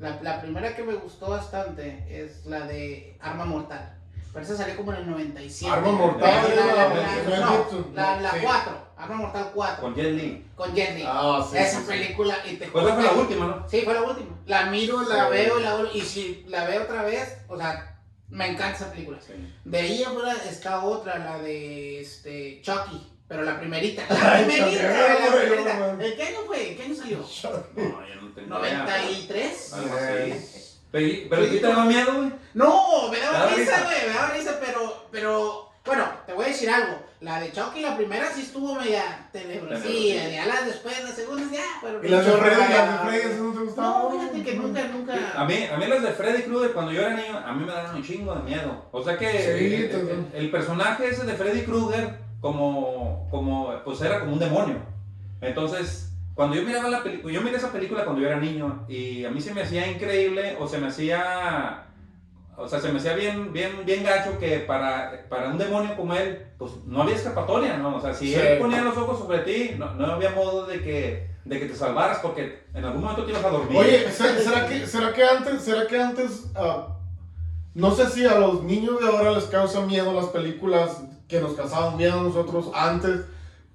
[0.00, 3.96] La, la primera que me gustó bastante es la de Arma Mortal.
[4.32, 5.70] Pero esa salió como en el 97.
[5.72, 8.38] Arma Mortal, La- la- la- la- la- no, Gibson, la, no, la sí.
[8.42, 8.90] 4.
[8.96, 9.82] Arma Mortal 4.
[9.82, 10.46] Con Jet Li.
[10.56, 11.04] Con Jet Li.
[11.06, 11.56] Ah, sí.
[11.58, 11.88] esa sí, sí.
[11.88, 12.36] película.
[12.50, 13.68] Y te Pues esa fue la última, ¿no?
[13.68, 14.28] Sí, fue la última.
[14.46, 15.30] La miro, la Sí.
[15.32, 19.18] veo y la Y si la veo otra vez, o sea, me encanta esa película.
[19.64, 23.09] De ahí afuera está otra, la de este, Chucky.
[23.30, 24.02] Pero la primerita.
[24.10, 24.82] La primerita.
[24.82, 25.78] La primerita.
[25.78, 26.02] no, no.
[26.04, 26.70] ¿En qué año fue?
[26.70, 27.18] ¿En qué año salió?
[27.76, 28.86] No, yo no tengo idea.
[28.86, 29.72] ¿93?
[29.74, 30.76] Algo así.
[30.90, 32.32] Pero, ¿sí te daba miedo, güey?
[32.54, 36.48] No, me ¿Te daba risa, güey, me daba risa, pero, pero, bueno, te voy a
[36.48, 36.98] decir algo.
[37.20, 41.62] La de Chucky, la primera sí estuvo media tenebrosilla, ya las después, las segundas ya,
[41.82, 42.04] pero...
[42.04, 43.92] ¿Y las de Freddy, las de Freddy, esas no te gustaban?
[44.02, 45.32] No, fíjate que nunca, nunca...
[45.36, 47.70] A mí, a mí las de Freddy Krueger, cuando yo era niño, a mí me
[47.72, 48.88] daban un chingo de miedo.
[48.90, 50.30] O sea que Sí, el, el- también.
[50.34, 54.76] el personaje ese de Freddy Krueger, como, como, pues era como un demonio.
[55.40, 59.24] Entonces, cuando yo miraba la película, yo miré esa película cuando yo era niño y
[59.24, 61.84] a mí se me hacía increíble o se me hacía,
[62.56, 66.14] o sea, se me hacía bien, bien, bien gacho que para, para un demonio como
[66.14, 67.96] él, pues no había escapatoria, ¿no?
[67.96, 68.34] O sea, si Sí.
[68.34, 71.74] él ponía los ojos sobre ti, no, no había modo de que, de que te
[71.74, 73.76] salvaras porque en algún momento te ibas a dormir.
[73.78, 76.96] Oye, ¿será, será que, ¿será que antes, será que antes, ah,
[77.74, 81.54] no sé si a los niños de ahora les causa miedo las películas que nos
[81.54, 83.20] causaban miedo a nosotros antes?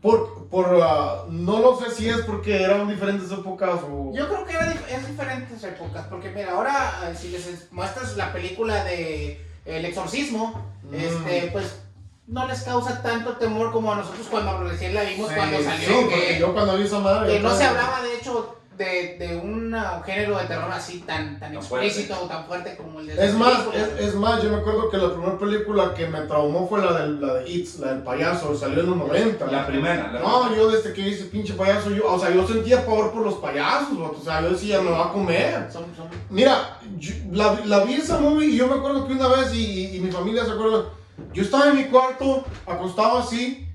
[0.01, 4.11] Por, por, ah, no lo sé si es porque eran diferentes épocas o...
[4.13, 8.15] Yo creo que era dif- es diferentes épocas, porque mira, ahora eh, si les muestras
[8.15, 10.93] la película de El Exorcismo, Mm.
[10.93, 11.79] este, pues
[12.27, 15.63] no les causa tanto temor como a nosotros cuando recién la vimos Sí, cuando sí,
[15.63, 17.33] salió, porque que, yo cuando vi esa madre...
[17.33, 19.73] que no se hablaba de hecho de, de un
[20.05, 21.88] género de terror así tan, tan Tan fuerte.
[21.88, 24.89] explícito o tan fuerte como el de Es más, es, es más, yo me acuerdo
[24.89, 28.03] que la primera película que me traumó fue la de, la de It, la del
[28.03, 29.45] payaso, salió en los 90.
[29.47, 32.45] La primera, la No, yo desde que vi ese pinche payaso, yo, o sea, yo
[32.47, 35.67] sentía pavor por los payasos, o sea, yo decía, me va a comer.
[35.71, 39.27] Son- son- Mira, yo- la, la vi esa movie y yo me acuerdo que una
[39.29, 40.85] vez, y, y- y mi familia se acuerda,
[41.33, 43.67] yo estaba en mi cuarto, acostado así,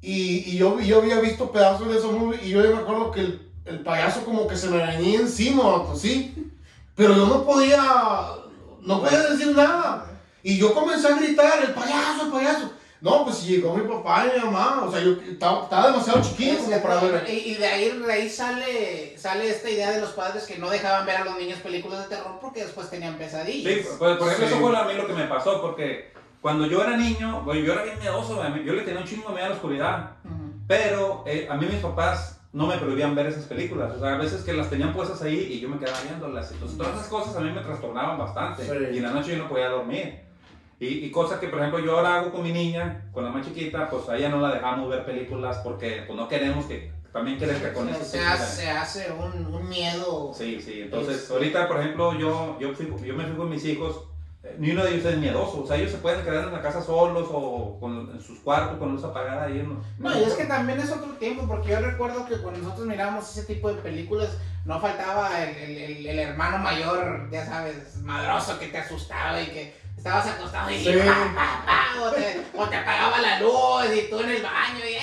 [0.00, 3.20] y, y yo, yo había visto pedazos de esa movie, y yo me acuerdo que
[3.20, 6.50] el, el payaso como que se me venía encima, vato, ¿sí?
[6.94, 7.82] Pero yo no podía,
[8.80, 10.06] no podía decir nada.
[10.42, 12.70] Y yo comencé a gritar, el payaso, el payaso.
[13.00, 16.62] No, pues llegó mi papá y mi mamá, o sea, yo estaba, estaba demasiado chiquito
[16.64, 17.26] como para ver.
[17.28, 20.70] y, y de ahí, de ahí sale, sale esta idea de los padres que no
[20.70, 23.74] dejaban ver a los niños películas de terror porque después tenían pesadillas.
[23.74, 24.54] Sí, por, por ejemplo, Sí.
[24.54, 27.74] eso fue a mí lo que me pasó, porque cuando yo era niño, bueno, yo
[27.74, 30.10] era bien miedoso, yo le tenía un chingo de miedo a la oscuridad,
[30.66, 34.18] pero eh, a mí mis papás no me prohibían ver esas películas, o sea, a
[34.18, 37.36] veces que las tenían puestas ahí y yo me quedaba viéndolas, entonces todas esas cosas
[37.36, 38.94] a mí me trastornaban bastante, Sí.
[38.94, 40.20] y en la noche yo no podía dormir.
[40.80, 43.46] Y, y cosas que, por ejemplo, yo ahora hago con mi niña, con la más
[43.46, 47.38] chiquita, pues a ella no la dejamos ver películas porque pues, no queremos que también
[47.38, 48.02] crezca con eso.
[48.04, 50.32] se hace, se hace un, un miedo.
[50.34, 53.64] Sí, sí, entonces Es- ahorita, por ejemplo, yo, yo, fui- yo me fui con mis
[53.66, 54.04] hijos,
[54.58, 56.82] ni uno de ellos es miedoso, o sea, ellos se pueden quedar en la casa
[56.82, 60.44] solos o con, en sus cuartos con luz apagada y no, No, y es que
[60.44, 64.30] también es otro tiempo, porque yo recuerdo que cuando nosotros mirábamos ese tipo de películas,
[64.64, 69.46] no faltaba el, el- el- el hermano mayor, ya sabes, madroso que te asustaba y
[69.46, 70.92] que estabas acostado y Sí.
[71.04, 74.80] pa, pa, pa, o, te, o te apagaba la luz y tú en el baño
[74.84, 74.94] y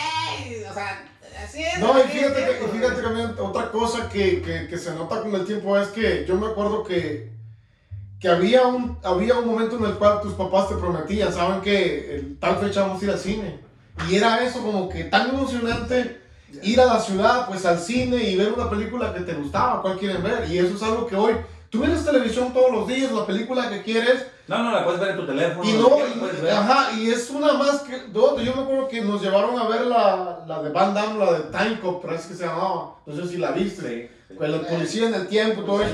[0.54, 0.64] ¡ey!
[0.70, 1.06] O sea,
[1.44, 1.80] así es.
[1.80, 5.34] No, y fíjate que, fíjate que también otra cosa que, que, que se nota con
[5.36, 7.32] el tiempo es que yo me acuerdo que,
[8.24, 12.16] que había, un, había un momento en el cual tus papás te prometían, saben que
[12.16, 13.60] en tal fecha vamos a ir al cine.
[14.10, 16.22] Y era eso como que tan emocionante
[16.62, 19.98] ir a la ciudad, pues al cine y ver una película que te gustaba, cuál
[20.00, 20.50] quieren ver.
[20.50, 21.34] Y eso es algo que hoy,
[21.70, 25.10] tú ves televisión todos los días, la película que quieres, No, no, la puedes ver
[25.10, 25.70] en tu teléfono.
[25.70, 28.42] y la no, y, ajá, y es una más que otra.
[28.42, 31.40] Yo me acuerdo que nos llevaron a ver la, la de Van Damme, la de
[31.52, 32.96] Time Cop, parece que se llamaba.
[33.06, 33.82] No sé si la viste.
[33.82, 34.36] Sí, sí.
[34.38, 35.94] Con el policía en el tiempo, todo eso.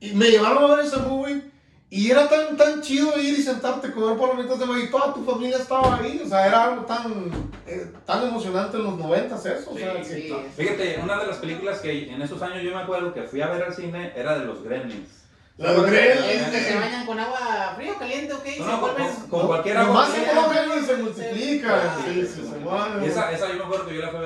[0.00, 1.57] Y me llevaron a ver ese movie.
[1.90, 4.84] Y era tan, tan chido ir y sentarte, comer palomitas de maíz.
[4.84, 6.20] Y toda tu familia estaba ahí.
[6.22, 7.30] O sea, era algo tan,
[7.66, 9.70] eh, tan emocionante en los noventas eso.
[9.70, 13.14] O sea, Sí, Fíjate, una de las películas que en esos años yo me acuerdo
[13.14, 15.08] que fui a ver al cine era de los Gremlins.
[15.56, 16.26] De Gremlins.
[16.26, 18.56] ¿Es que se bañan con agua frío, caliente o qué?
[18.58, 20.06] No, ¿Se no, con, vuelven- con cualquier agua.
[20.06, 20.34] Fría.
[20.34, 21.94] comen y se multiplica.
[22.04, 23.06] Sí, Sí, sí, se mueve.
[23.06, 24.18] Esa, esa yo me acuerdo que yo la fui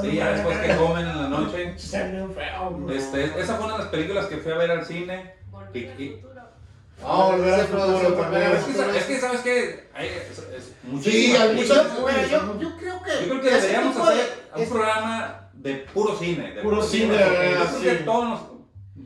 [0.00, 1.74] Sí, ya después que comen en la noche.
[1.78, 2.90] Se ve feo.
[2.90, 5.34] Este, esa fue una de las películas que fui a ver al cine.
[5.74, 6.22] Y- y-.
[7.04, 8.42] Ah, volver al futuro también.
[8.52, 12.76] Es que, es que sabes que hay es, es Sí, hay muchas- Pero yo, yo
[12.76, 13.10] creo que.
[13.26, 16.52] Yo creo que deberíamos de- hacer un es- programa de puro cine.
[16.52, 18.40] De Puro cine, porque ah, yo creo que todos nos,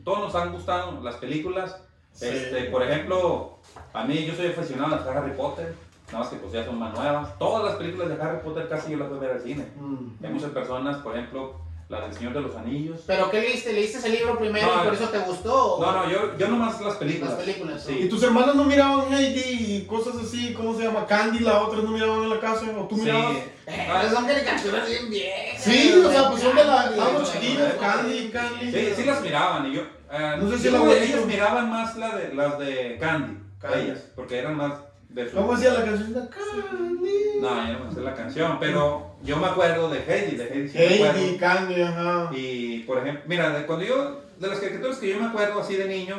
[0.03, 1.77] todos nos han gustado las películas.
[2.13, 2.27] Sí.
[2.27, 3.59] Este, por ejemplo,
[3.93, 5.73] a mí yo soy aficionado a Harry Potter.
[6.07, 7.37] Nada más que pues ya son más nuevas.
[7.37, 9.67] Todas las películas de Harry Potter casi yo las voy a ver al cine.
[9.75, 10.23] Mm.
[10.25, 13.01] Hay muchas personas, por ejemplo, la del Señor de los Anillos.
[13.07, 13.73] ¿Pero qué leíste?
[13.73, 15.77] ¿Leíste ese libro primero No, y por eso te gustó?
[15.81, 17.33] No, no, yo, yo nomás las películas.
[17.33, 17.99] Las películas, Sí.
[18.03, 20.53] ¿Y tus hermanos no miraban Heidi y cosas así?
[20.53, 21.05] ¿Cómo se llama?
[21.05, 22.65] Candy, la otra no miraban en la casa.
[22.77, 23.01] ¿O tú Sí.
[23.03, 23.35] mirabas?
[23.35, 25.61] Eh, pero son caricaturas bien viejas.
[25.63, 26.89] Sí, o sea, pues son de la.
[26.89, 27.25] Güey.
[27.25, 28.71] chiquillos, Candy, Candy.
[28.71, 29.81] Sí, sí las miraban y yo.
[30.11, 33.79] eh, No sé si yo la ellos miraban más la de, las de Candy, Candy.
[33.79, 34.71] ellas, porque eran más
[35.23, 35.35] de su.
[35.35, 36.29] ¿Cómo decía la canción?
[36.29, 37.39] Candy.
[37.41, 40.69] No, yo no me sé la canción, pero yo me acuerdo de Heidi, de Heidi
[40.69, 40.77] sí.
[40.77, 42.29] Heidi, Candy, ajá.
[42.33, 45.75] Y por ejemplo, mira, de cuando yo, de las caricaturas que yo me acuerdo así
[45.75, 46.15] de niño,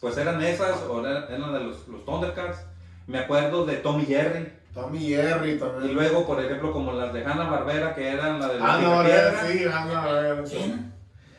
[0.00, 2.58] pues eran esas, o eran de los, los Thundercats.
[3.06, 4.52] Me acuerdo de Tommy Jerry.
[4.74, 5.94] Tommy Jerry Y también.
[5.94, 9.30] luego, por ejemplo, como las de Hanna Barbera, que eran la de la Hanna Barbera,
[9.30, 9.52] Picapiedra.
[9.52, 10.44] sí, Hanna Barbera.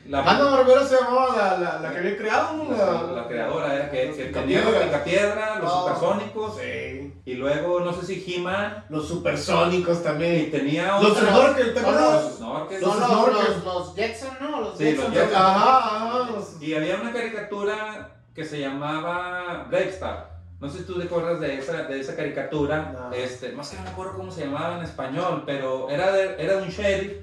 [0.09, 3.91] La, Hanna Barbera se llamaba la, la, la que había creado, la, la creadora era
[3.91, 5.59] que, los que tenía los Picapiedra.
[5.59, 5.81] Los Oh.
[5.87, 7.13] Supersónicos, Sí.
[7.25, 10.49] y luego no sé si He-Man, Los supersónicos y también.
[10.51, 12.23] tenía Los Snorkel, ¿te acuerdas?
[12.23, 12.81] los Snorkels.
[12.81, 13.53] Los Son los, Snorkel.
[13.53, 14.61] los, los Jetson, ¿no?
[14.61, 15.05] Los Sí, Jetson.
[15.05, 15.41] los Jetson.
[15.41, 16.29] Ajá, ajá.
[16.31, 20.39] los- Y había una caricatura que se llamaba Brave Star.
[20.59, 22.93] No sé si tú te acuerdas de esa, de esa caricatura.
[22.93, 23.13] No.
[23.15, 26.55] Este, más que no me acuerdo cómo se llamaba en español, pero era de, era
[26.55, 27.13] de un sheriff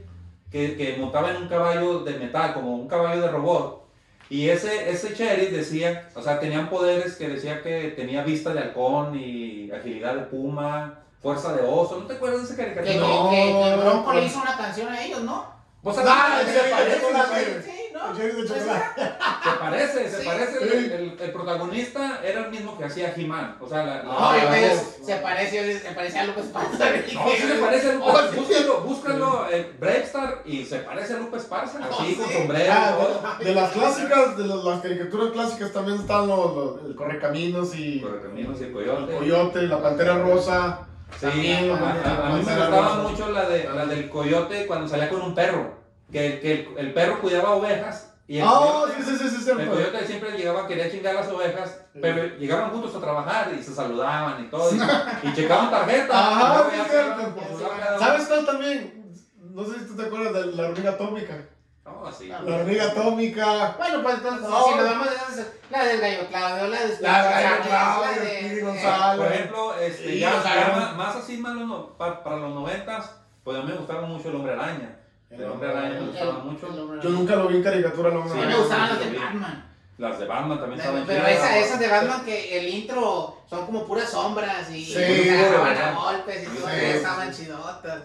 [0.56, 3.84] que, que montaba en un caballo de metal, como un caballo de robot.
[4.30, 8.60] Y ese, ese sheriff decía, o sea, tenían poderes que decía que tenía vista de
[8.60, 11.98] halcón y agilidad de puma, fuerza de oso.
[12.00, 13.06] ¿No te acuerdas de esa Que, que, caricatura?
[13.06, 14.18] No, que, que Bronco no.
[14.20, 15.46] le hizo una canción a ellos, ¿no?
[15.82, 17.62] Vos Ah, sabés, se parece.
[17.62, 18.10] Sí, ¿no?
[18.10, 19.02] El sheriff de Pues, chocolate.
[19.44, 20.26] Se parece, se Sí.
[20.26, 20.62] parece.
[20.62, 20.76] El, Sí.
[20.92, 23.56] el- el protagonista era el mismo que hacía He-Man.
[23.60, 24.40] O sea, la, la- No, no.
[25.04, 26.90] se parece, se parece a Lupe Esparza.
[26.90, 28.30] No, sí se parece a Lupe Oh, Esparza.
[28.32, 28.36] sí.
[28.38, 31.78] Búscalo, búscalo en Bravestar y se parece a Lupe Esparza.
[31.78, 32.38] Así, Oh, con sí.
[32.38, 32.72] sombrero.
[32.74, 33.38] Ah, todo.
[33.38, 37.74] de, de las clásicas, de las, las caricaturas clásicas también están los, los- el Correcaminos
[37.74, 39.16] y Correcaminos y el el Coyote.
[39.16, 40.80] Coyote, la Pantera Rosa.
[41.20, 44.88] Sí, También, a, a- a mí me gustaba mucho la, de, la del Coyote cuando
[44.88, 45.85] salía con un perro.
[46.12, 48.12] Que, que el, el perro cuidaba ovejas.
[48.28, 49.50] Y el, Oh, coyote, sí, sí, sí, sí, sí.
[49.50, 51.98] el coyote siempre llegaba, quería chingar las ovejas, Sí.
[52.02, 54.70] pero llegaban juntos a trabajar y se saludaban y todo.
[54.74, 54.78] Y,
[55.28, 56.10] y checaban tarjetas.
[56.14, 57.34] Ajá, y luego sí, ya es se iban cierto.
[57.36, 58.06] por su lado cada uno.
[58.06, 59.12] ¿Sabes cuál también?
[59.52, 61.48] No sé si tú te acuerdas de la hormiga atómica.
[61.84, 62.26] No, sí.
[62.28, 63.74] La hormiga atómica.
[63.78, 64.64] Bueno, pues entonces, No.
[64.66, 67.68] si nos vamos a esas, la del Gallo Claudio, la de La del Gallo González,
[67.68, 69.18] Claudio, la de- González.
[69.24, 71.54] Por ejemplo, este, ya, más, así, más
[71.96, 73.14] para los noventas,
[73.44, 74.98] pues a mí me gustaba mucho el Hombre Araña.
[75.30, 76.66] El Hombre Araña me el- gustaba el- mucho.
[76.94, 79.12] el- Yo nunca lo vi en caricatura, no A Sí, mí me gustaban sí, las
[79.12, 79.18] de.
[79.18, 79.72] Batman.
[79.98, 81.38] Las de Batman también estaban Pero chidas.
[81.38, 85.92] esa, esas de Batman que el intro son como puras sombras y Sí, se a
[85.94, 86.74] golpes y todo Sí.
[86.76, 88.02] eso, estaban chidotas.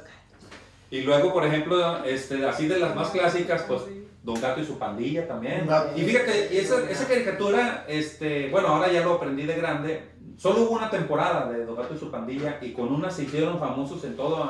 [0.89, 3.81] Y luego, por ejemplo, este, así de las más clásicas, pues
[4.23, 5.67] Don Gato y su pandilla también.
[5.95, 10.11] Y fíjate, esa, esa caricatura, este, bueno, ahora ya lo aprendí de grande.
[10.37, 13.59] Solo hubo una temporada de Don Gato y su pandilla y con una se hicieron
[13.59, 14.49] famosos en todo.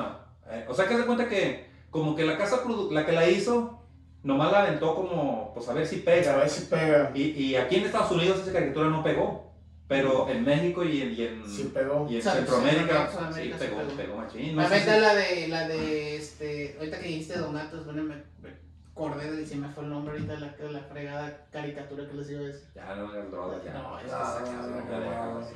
[0.52, 3.80] eh, o sea, que se cuenta que como que la casa, la que la hizo,
[4.24, 6.36] nomás la aventó como, pues a ver si A pega.
[6.38, 7.12] ver si pega.
[7.14, 9.52] Y, y aquí en Estados Unidos esa caricatura no pegó.
[9.88, 12.08] Pero en México y en, y en, Sí pegó.
[12.10, 13.98] y en Centroamérica, sí, Centroamérica sí sí pegó, pegó.
[13.98, 14.56] pegó machín.
[14.56, 18.16] No La si- la de, la de, este, ahorita que dijiste Don Gatos, bueno, me,
[18.94, 22.14] acordé de, se me fue el nombre ahorita de la, de la fregada caricatura que
[22.14, 22.68] les iba a decir.
[22.74, 23.74] Ya no hagas drogas, ya.
[23.74, 25.56] No, es así.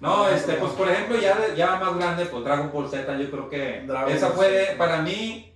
[0.00, 3.48] No, este, pues por ejemplo, ya, ya más grande, pues Dragon Ball Z, yo creo
[3.48, 5.52] que Dragon esa fue para mí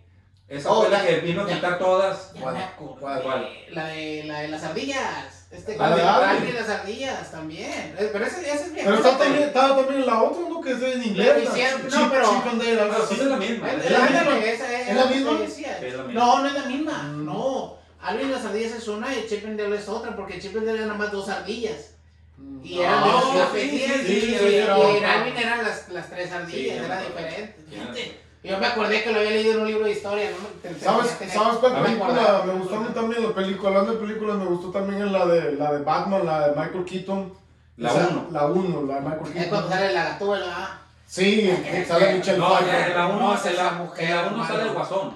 [0.51, 2.32] Esa Oh, fue la que vino a quitar todas.
[2.34, 2.55] Ya ¿Cuál?
[2.55, 3.01] me acordé.
[3.01, 3.22] ¿Cuál?
[3.22, 3.48] ¿Cuál?
[3.70, 5.46] La de, la de las ardillas.
[5.53, 6.48] Este, la de Alvin Alvin.
[6.48, 7.94] y las ardillas también.
[7.98, 8.84] Eh, Pero ese, ese es bien.
[8.84, 10.61] Pero está también, estaba también la otra, ¿no?
[10.61, 11.28] Que es en inglés.
[11.34, 13.05] Pero hicieron- no, Chip- pero- Chip Dale, algo así.
[13.09, 13.70] pues es la misma.
[13.70, 14.38] Es ¿Es la misma?
[14.38, 14.61] ¿Es
[14.94, 15.38] la lo que misma?
[15.40, 15.78] decía.
[15.80, 16.20] Es la misma.
[16.20, 17.03] No, no es la misma.
[17.05, 17.24] Mm.
[17.26, 17.76] No.
[18.03, 20.66] Alvin y las ardillas es una y Chip and Dale es otra, porque Chip and
[20.66, 21.94] Dale eran nada más dos ardillas.
[22.38, 22.64] Mm.
[22.64, 26.32] Y eran Ah, de los sí, sí, y, sí, y- Alvin eran las, las tres
[26.32, 27.57] ardillas, era diferente.
[27.70, 28.20] Fíjate.
[28.43, 30.70] Yo me acordé que lo había leído en un libro de historia, ¿no?
[30.80, 32.43] ¿Sabes, ¿Sabes cuál no película?
[32.47, 35.26] Me gustó a mí también la película, hablando de películas, me gustó también en la
[35.26, 37.32] de, la de Batman, la de Michael Keaton.
[37.76, 38.26] La Esa- uno.
[38.30, 39.49] La 1, la de Michael Es Keaton.
[39.51, 40.47] cuando sale la gatúbela.
[40.49, 40.78] ah.
[41.07, 41.51] Sí,
[41.86, 42.88] sale Michelle No, Pfeiffer.
[42.91, 44.47] en la 1 Hermosa en esa la, mujer, en la uno hermano.
[44.49, 45.14] sale el guasón.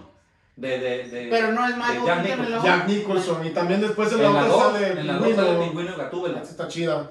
[0.56, 2.62] De, de, de, Pero no es de Michael Jack.
[2.64, 3.46] Jack Nicholson.
[3.46, 5.96] Y también después en la En la otra 2 sale en la sale el Pingüino.
[5.96, 6.40] Gatúbela.
[6.42, 7.10] Esa está chida.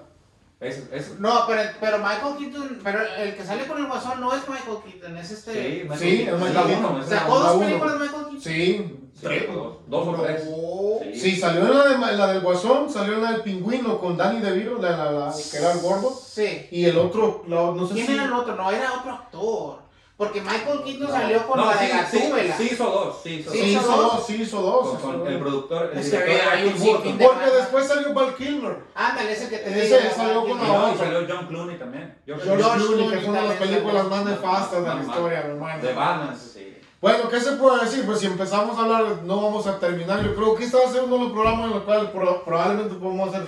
[0.64, 4.34] Es, es, No, pero, pero Michael Keaton, pero el que sale con el guasón no
[4.34, 5.54] es Michael Keaton, es este.
[5.54, 6.96] sí, Michael Sí, Keaton, es Michael Keaton.
[6.96, 7.04] uno.
[7.40, 7.60] dos uno.
[7.66, 8.42] películas de Michael Keaton.
[8.42, 9.00] Sí.
[9.14, 10.44] Sí, dos, dos o tres.
[11.14, 11.20] Sí.
[11.20, 11.36] Sí.
[11.40, 14.98] salió la, de, la del Guasón, salió en la del Pingüino con Danny DeVito, la,
[14.98, 16.12] la, la, que era el gordo.
[16.12, 16.68] Sí.
[16.72, 18.14] Y el otro, la- no sé ¿Quién si...
[18.14, 18.56] era el otro?
[18.56, 19.83] No, era otro actor.
[20.16, 21.12] Porque Michael Keaton No.
[21.12, 22.58] salió con No, la sí, de Gatúbela.
[22.58, 23.84] sí hizo dos, sí hizo Sí, Sí, dos.
[23.84, 24.14] hizo dos.
[24.16, 25.00] dos, sí hizo dos.
[25.00, 27.18] Con, con el productor, el Es que director hay un Burton.
[27.18, 28.78] de- Porque después salió Val Kilmer.
[28.94, 31.80] Ándale, ese que te Ese digo, salió ah, con la no, y salió John Clooney
[31.80, 32.18] también.
[32.28, 35.84] George Clooney, que fue una de las películas más nefastas de la historia, mi hermano.
[35.84, 36.78] De Batman, sí.
[37.02, 38.06] Bueno, ¿qué se puede decir?
[38.06, 40.24] Pues si empezamos a hablar, no vamos a terminar.
[40.24, 42.44] Yo creo que este va a ser uno de los programas en los cuales pro-
[42.46, 43.46] probablemente podemos hacer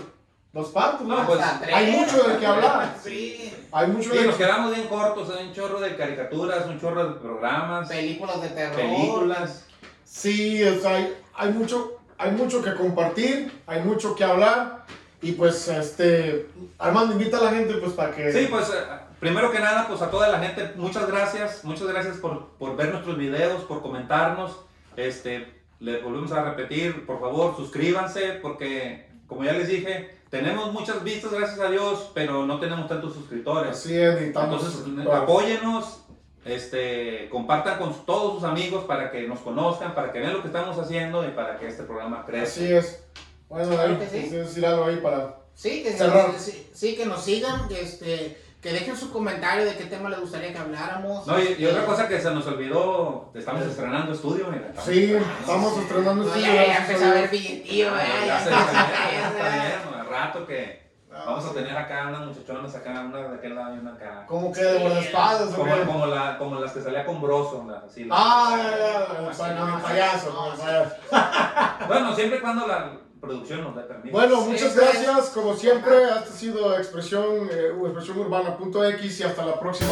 [0.55, 1.05] dos partes.
[1.05, 1.25] ¿no?
[1.27, 1.75] Pues, tres.
[1.75, 2.95] hay mucho de qué hablar.
[3.03, 3.53] Sí.
[3.71, 7.09] Hay mucho Sí, de nos quedamos bien cortos, hay un chorro de caricaturas, un chorro
[7.09, 8.75] de programas, Películas de terror.
[8.77, 9.65] películas.
[10.05, 14.85] Sí, o sea, hay, hay mucho, hay mucho que compartir, hay mucho que hablar.
[15.21, 16.47] Y pues, este,
[16.79, 18.31] Armando, invita a la gente pues para que...
[18.31, 18.83] Sí, pues eh,
[19.19, 22.91] primero que nada, pues a toda la gente, muchas gracias, muchas gracias por, por ver
[22.91, 24.57] nuestros videos, por comentarnos.
[24.95, 31.03] Este, les volvemos a repetir, por favor, suscríbanse, porque como ya les dije, tenemos muchas
[31.03, 33.71] vistas, gracias a Dios, pero no tenemos tantos suscriptores.
[33.71, 34.85] Así es, necesitamos...
[34.85, 36.01] Entonces, apóyenos,
[36.45, 40.47] este, compartan con todos sus amigos para que nos conozcan, para que vean lo que
[40.47, 42.47] estamos haciendo y para que este programa crezca.
[42.47, 43.03] Así es.
[43.49, 44.27] Bueno, Claro David, que sí.
[44.29, 45.37] ¿quieres decir algo ahí para...
[45.53, 46.33] Sí, que, Cerrar.
[46.37, 50.19] sí, sí, que nos sigan, que, este, que dejen su comentario de qué tema les
[50.19, 51.27] gustaría que habláramos.
[51.27, 54.69] No, y, y otra cosa que se nos olvidó, estamos estrenando estudio, mira.
[54.69, 58.23] estamos- Sí, estamos estrenando No, este ya, ya empezó a ver billetillo, Ah, ¿eh?
[58.25, 63.19] ya se Ya está al rato que vamos a tener acá unas muchachonas acá, una
[63.19, 64.23] de aquel lado y una acá.
[64.25, 65.41] ¿Cómo que de buenas espadas?
[65.43, 68.09] o Como, como, la, como las que salía con Broso, así.
[68.11, 71.85] Ah, ya, ya, payaso, no.
[71.87, 74.11] Bueno, siempre y cuando la producción nos dé permiso.
[74.11, 74.79] Bueno, muchas sí.
[74.79, 75.29] gracias.
[75.29, 79.89] Como siempre, esta ha sido expresión, eh, expresión urbana.x y hasta la próxima.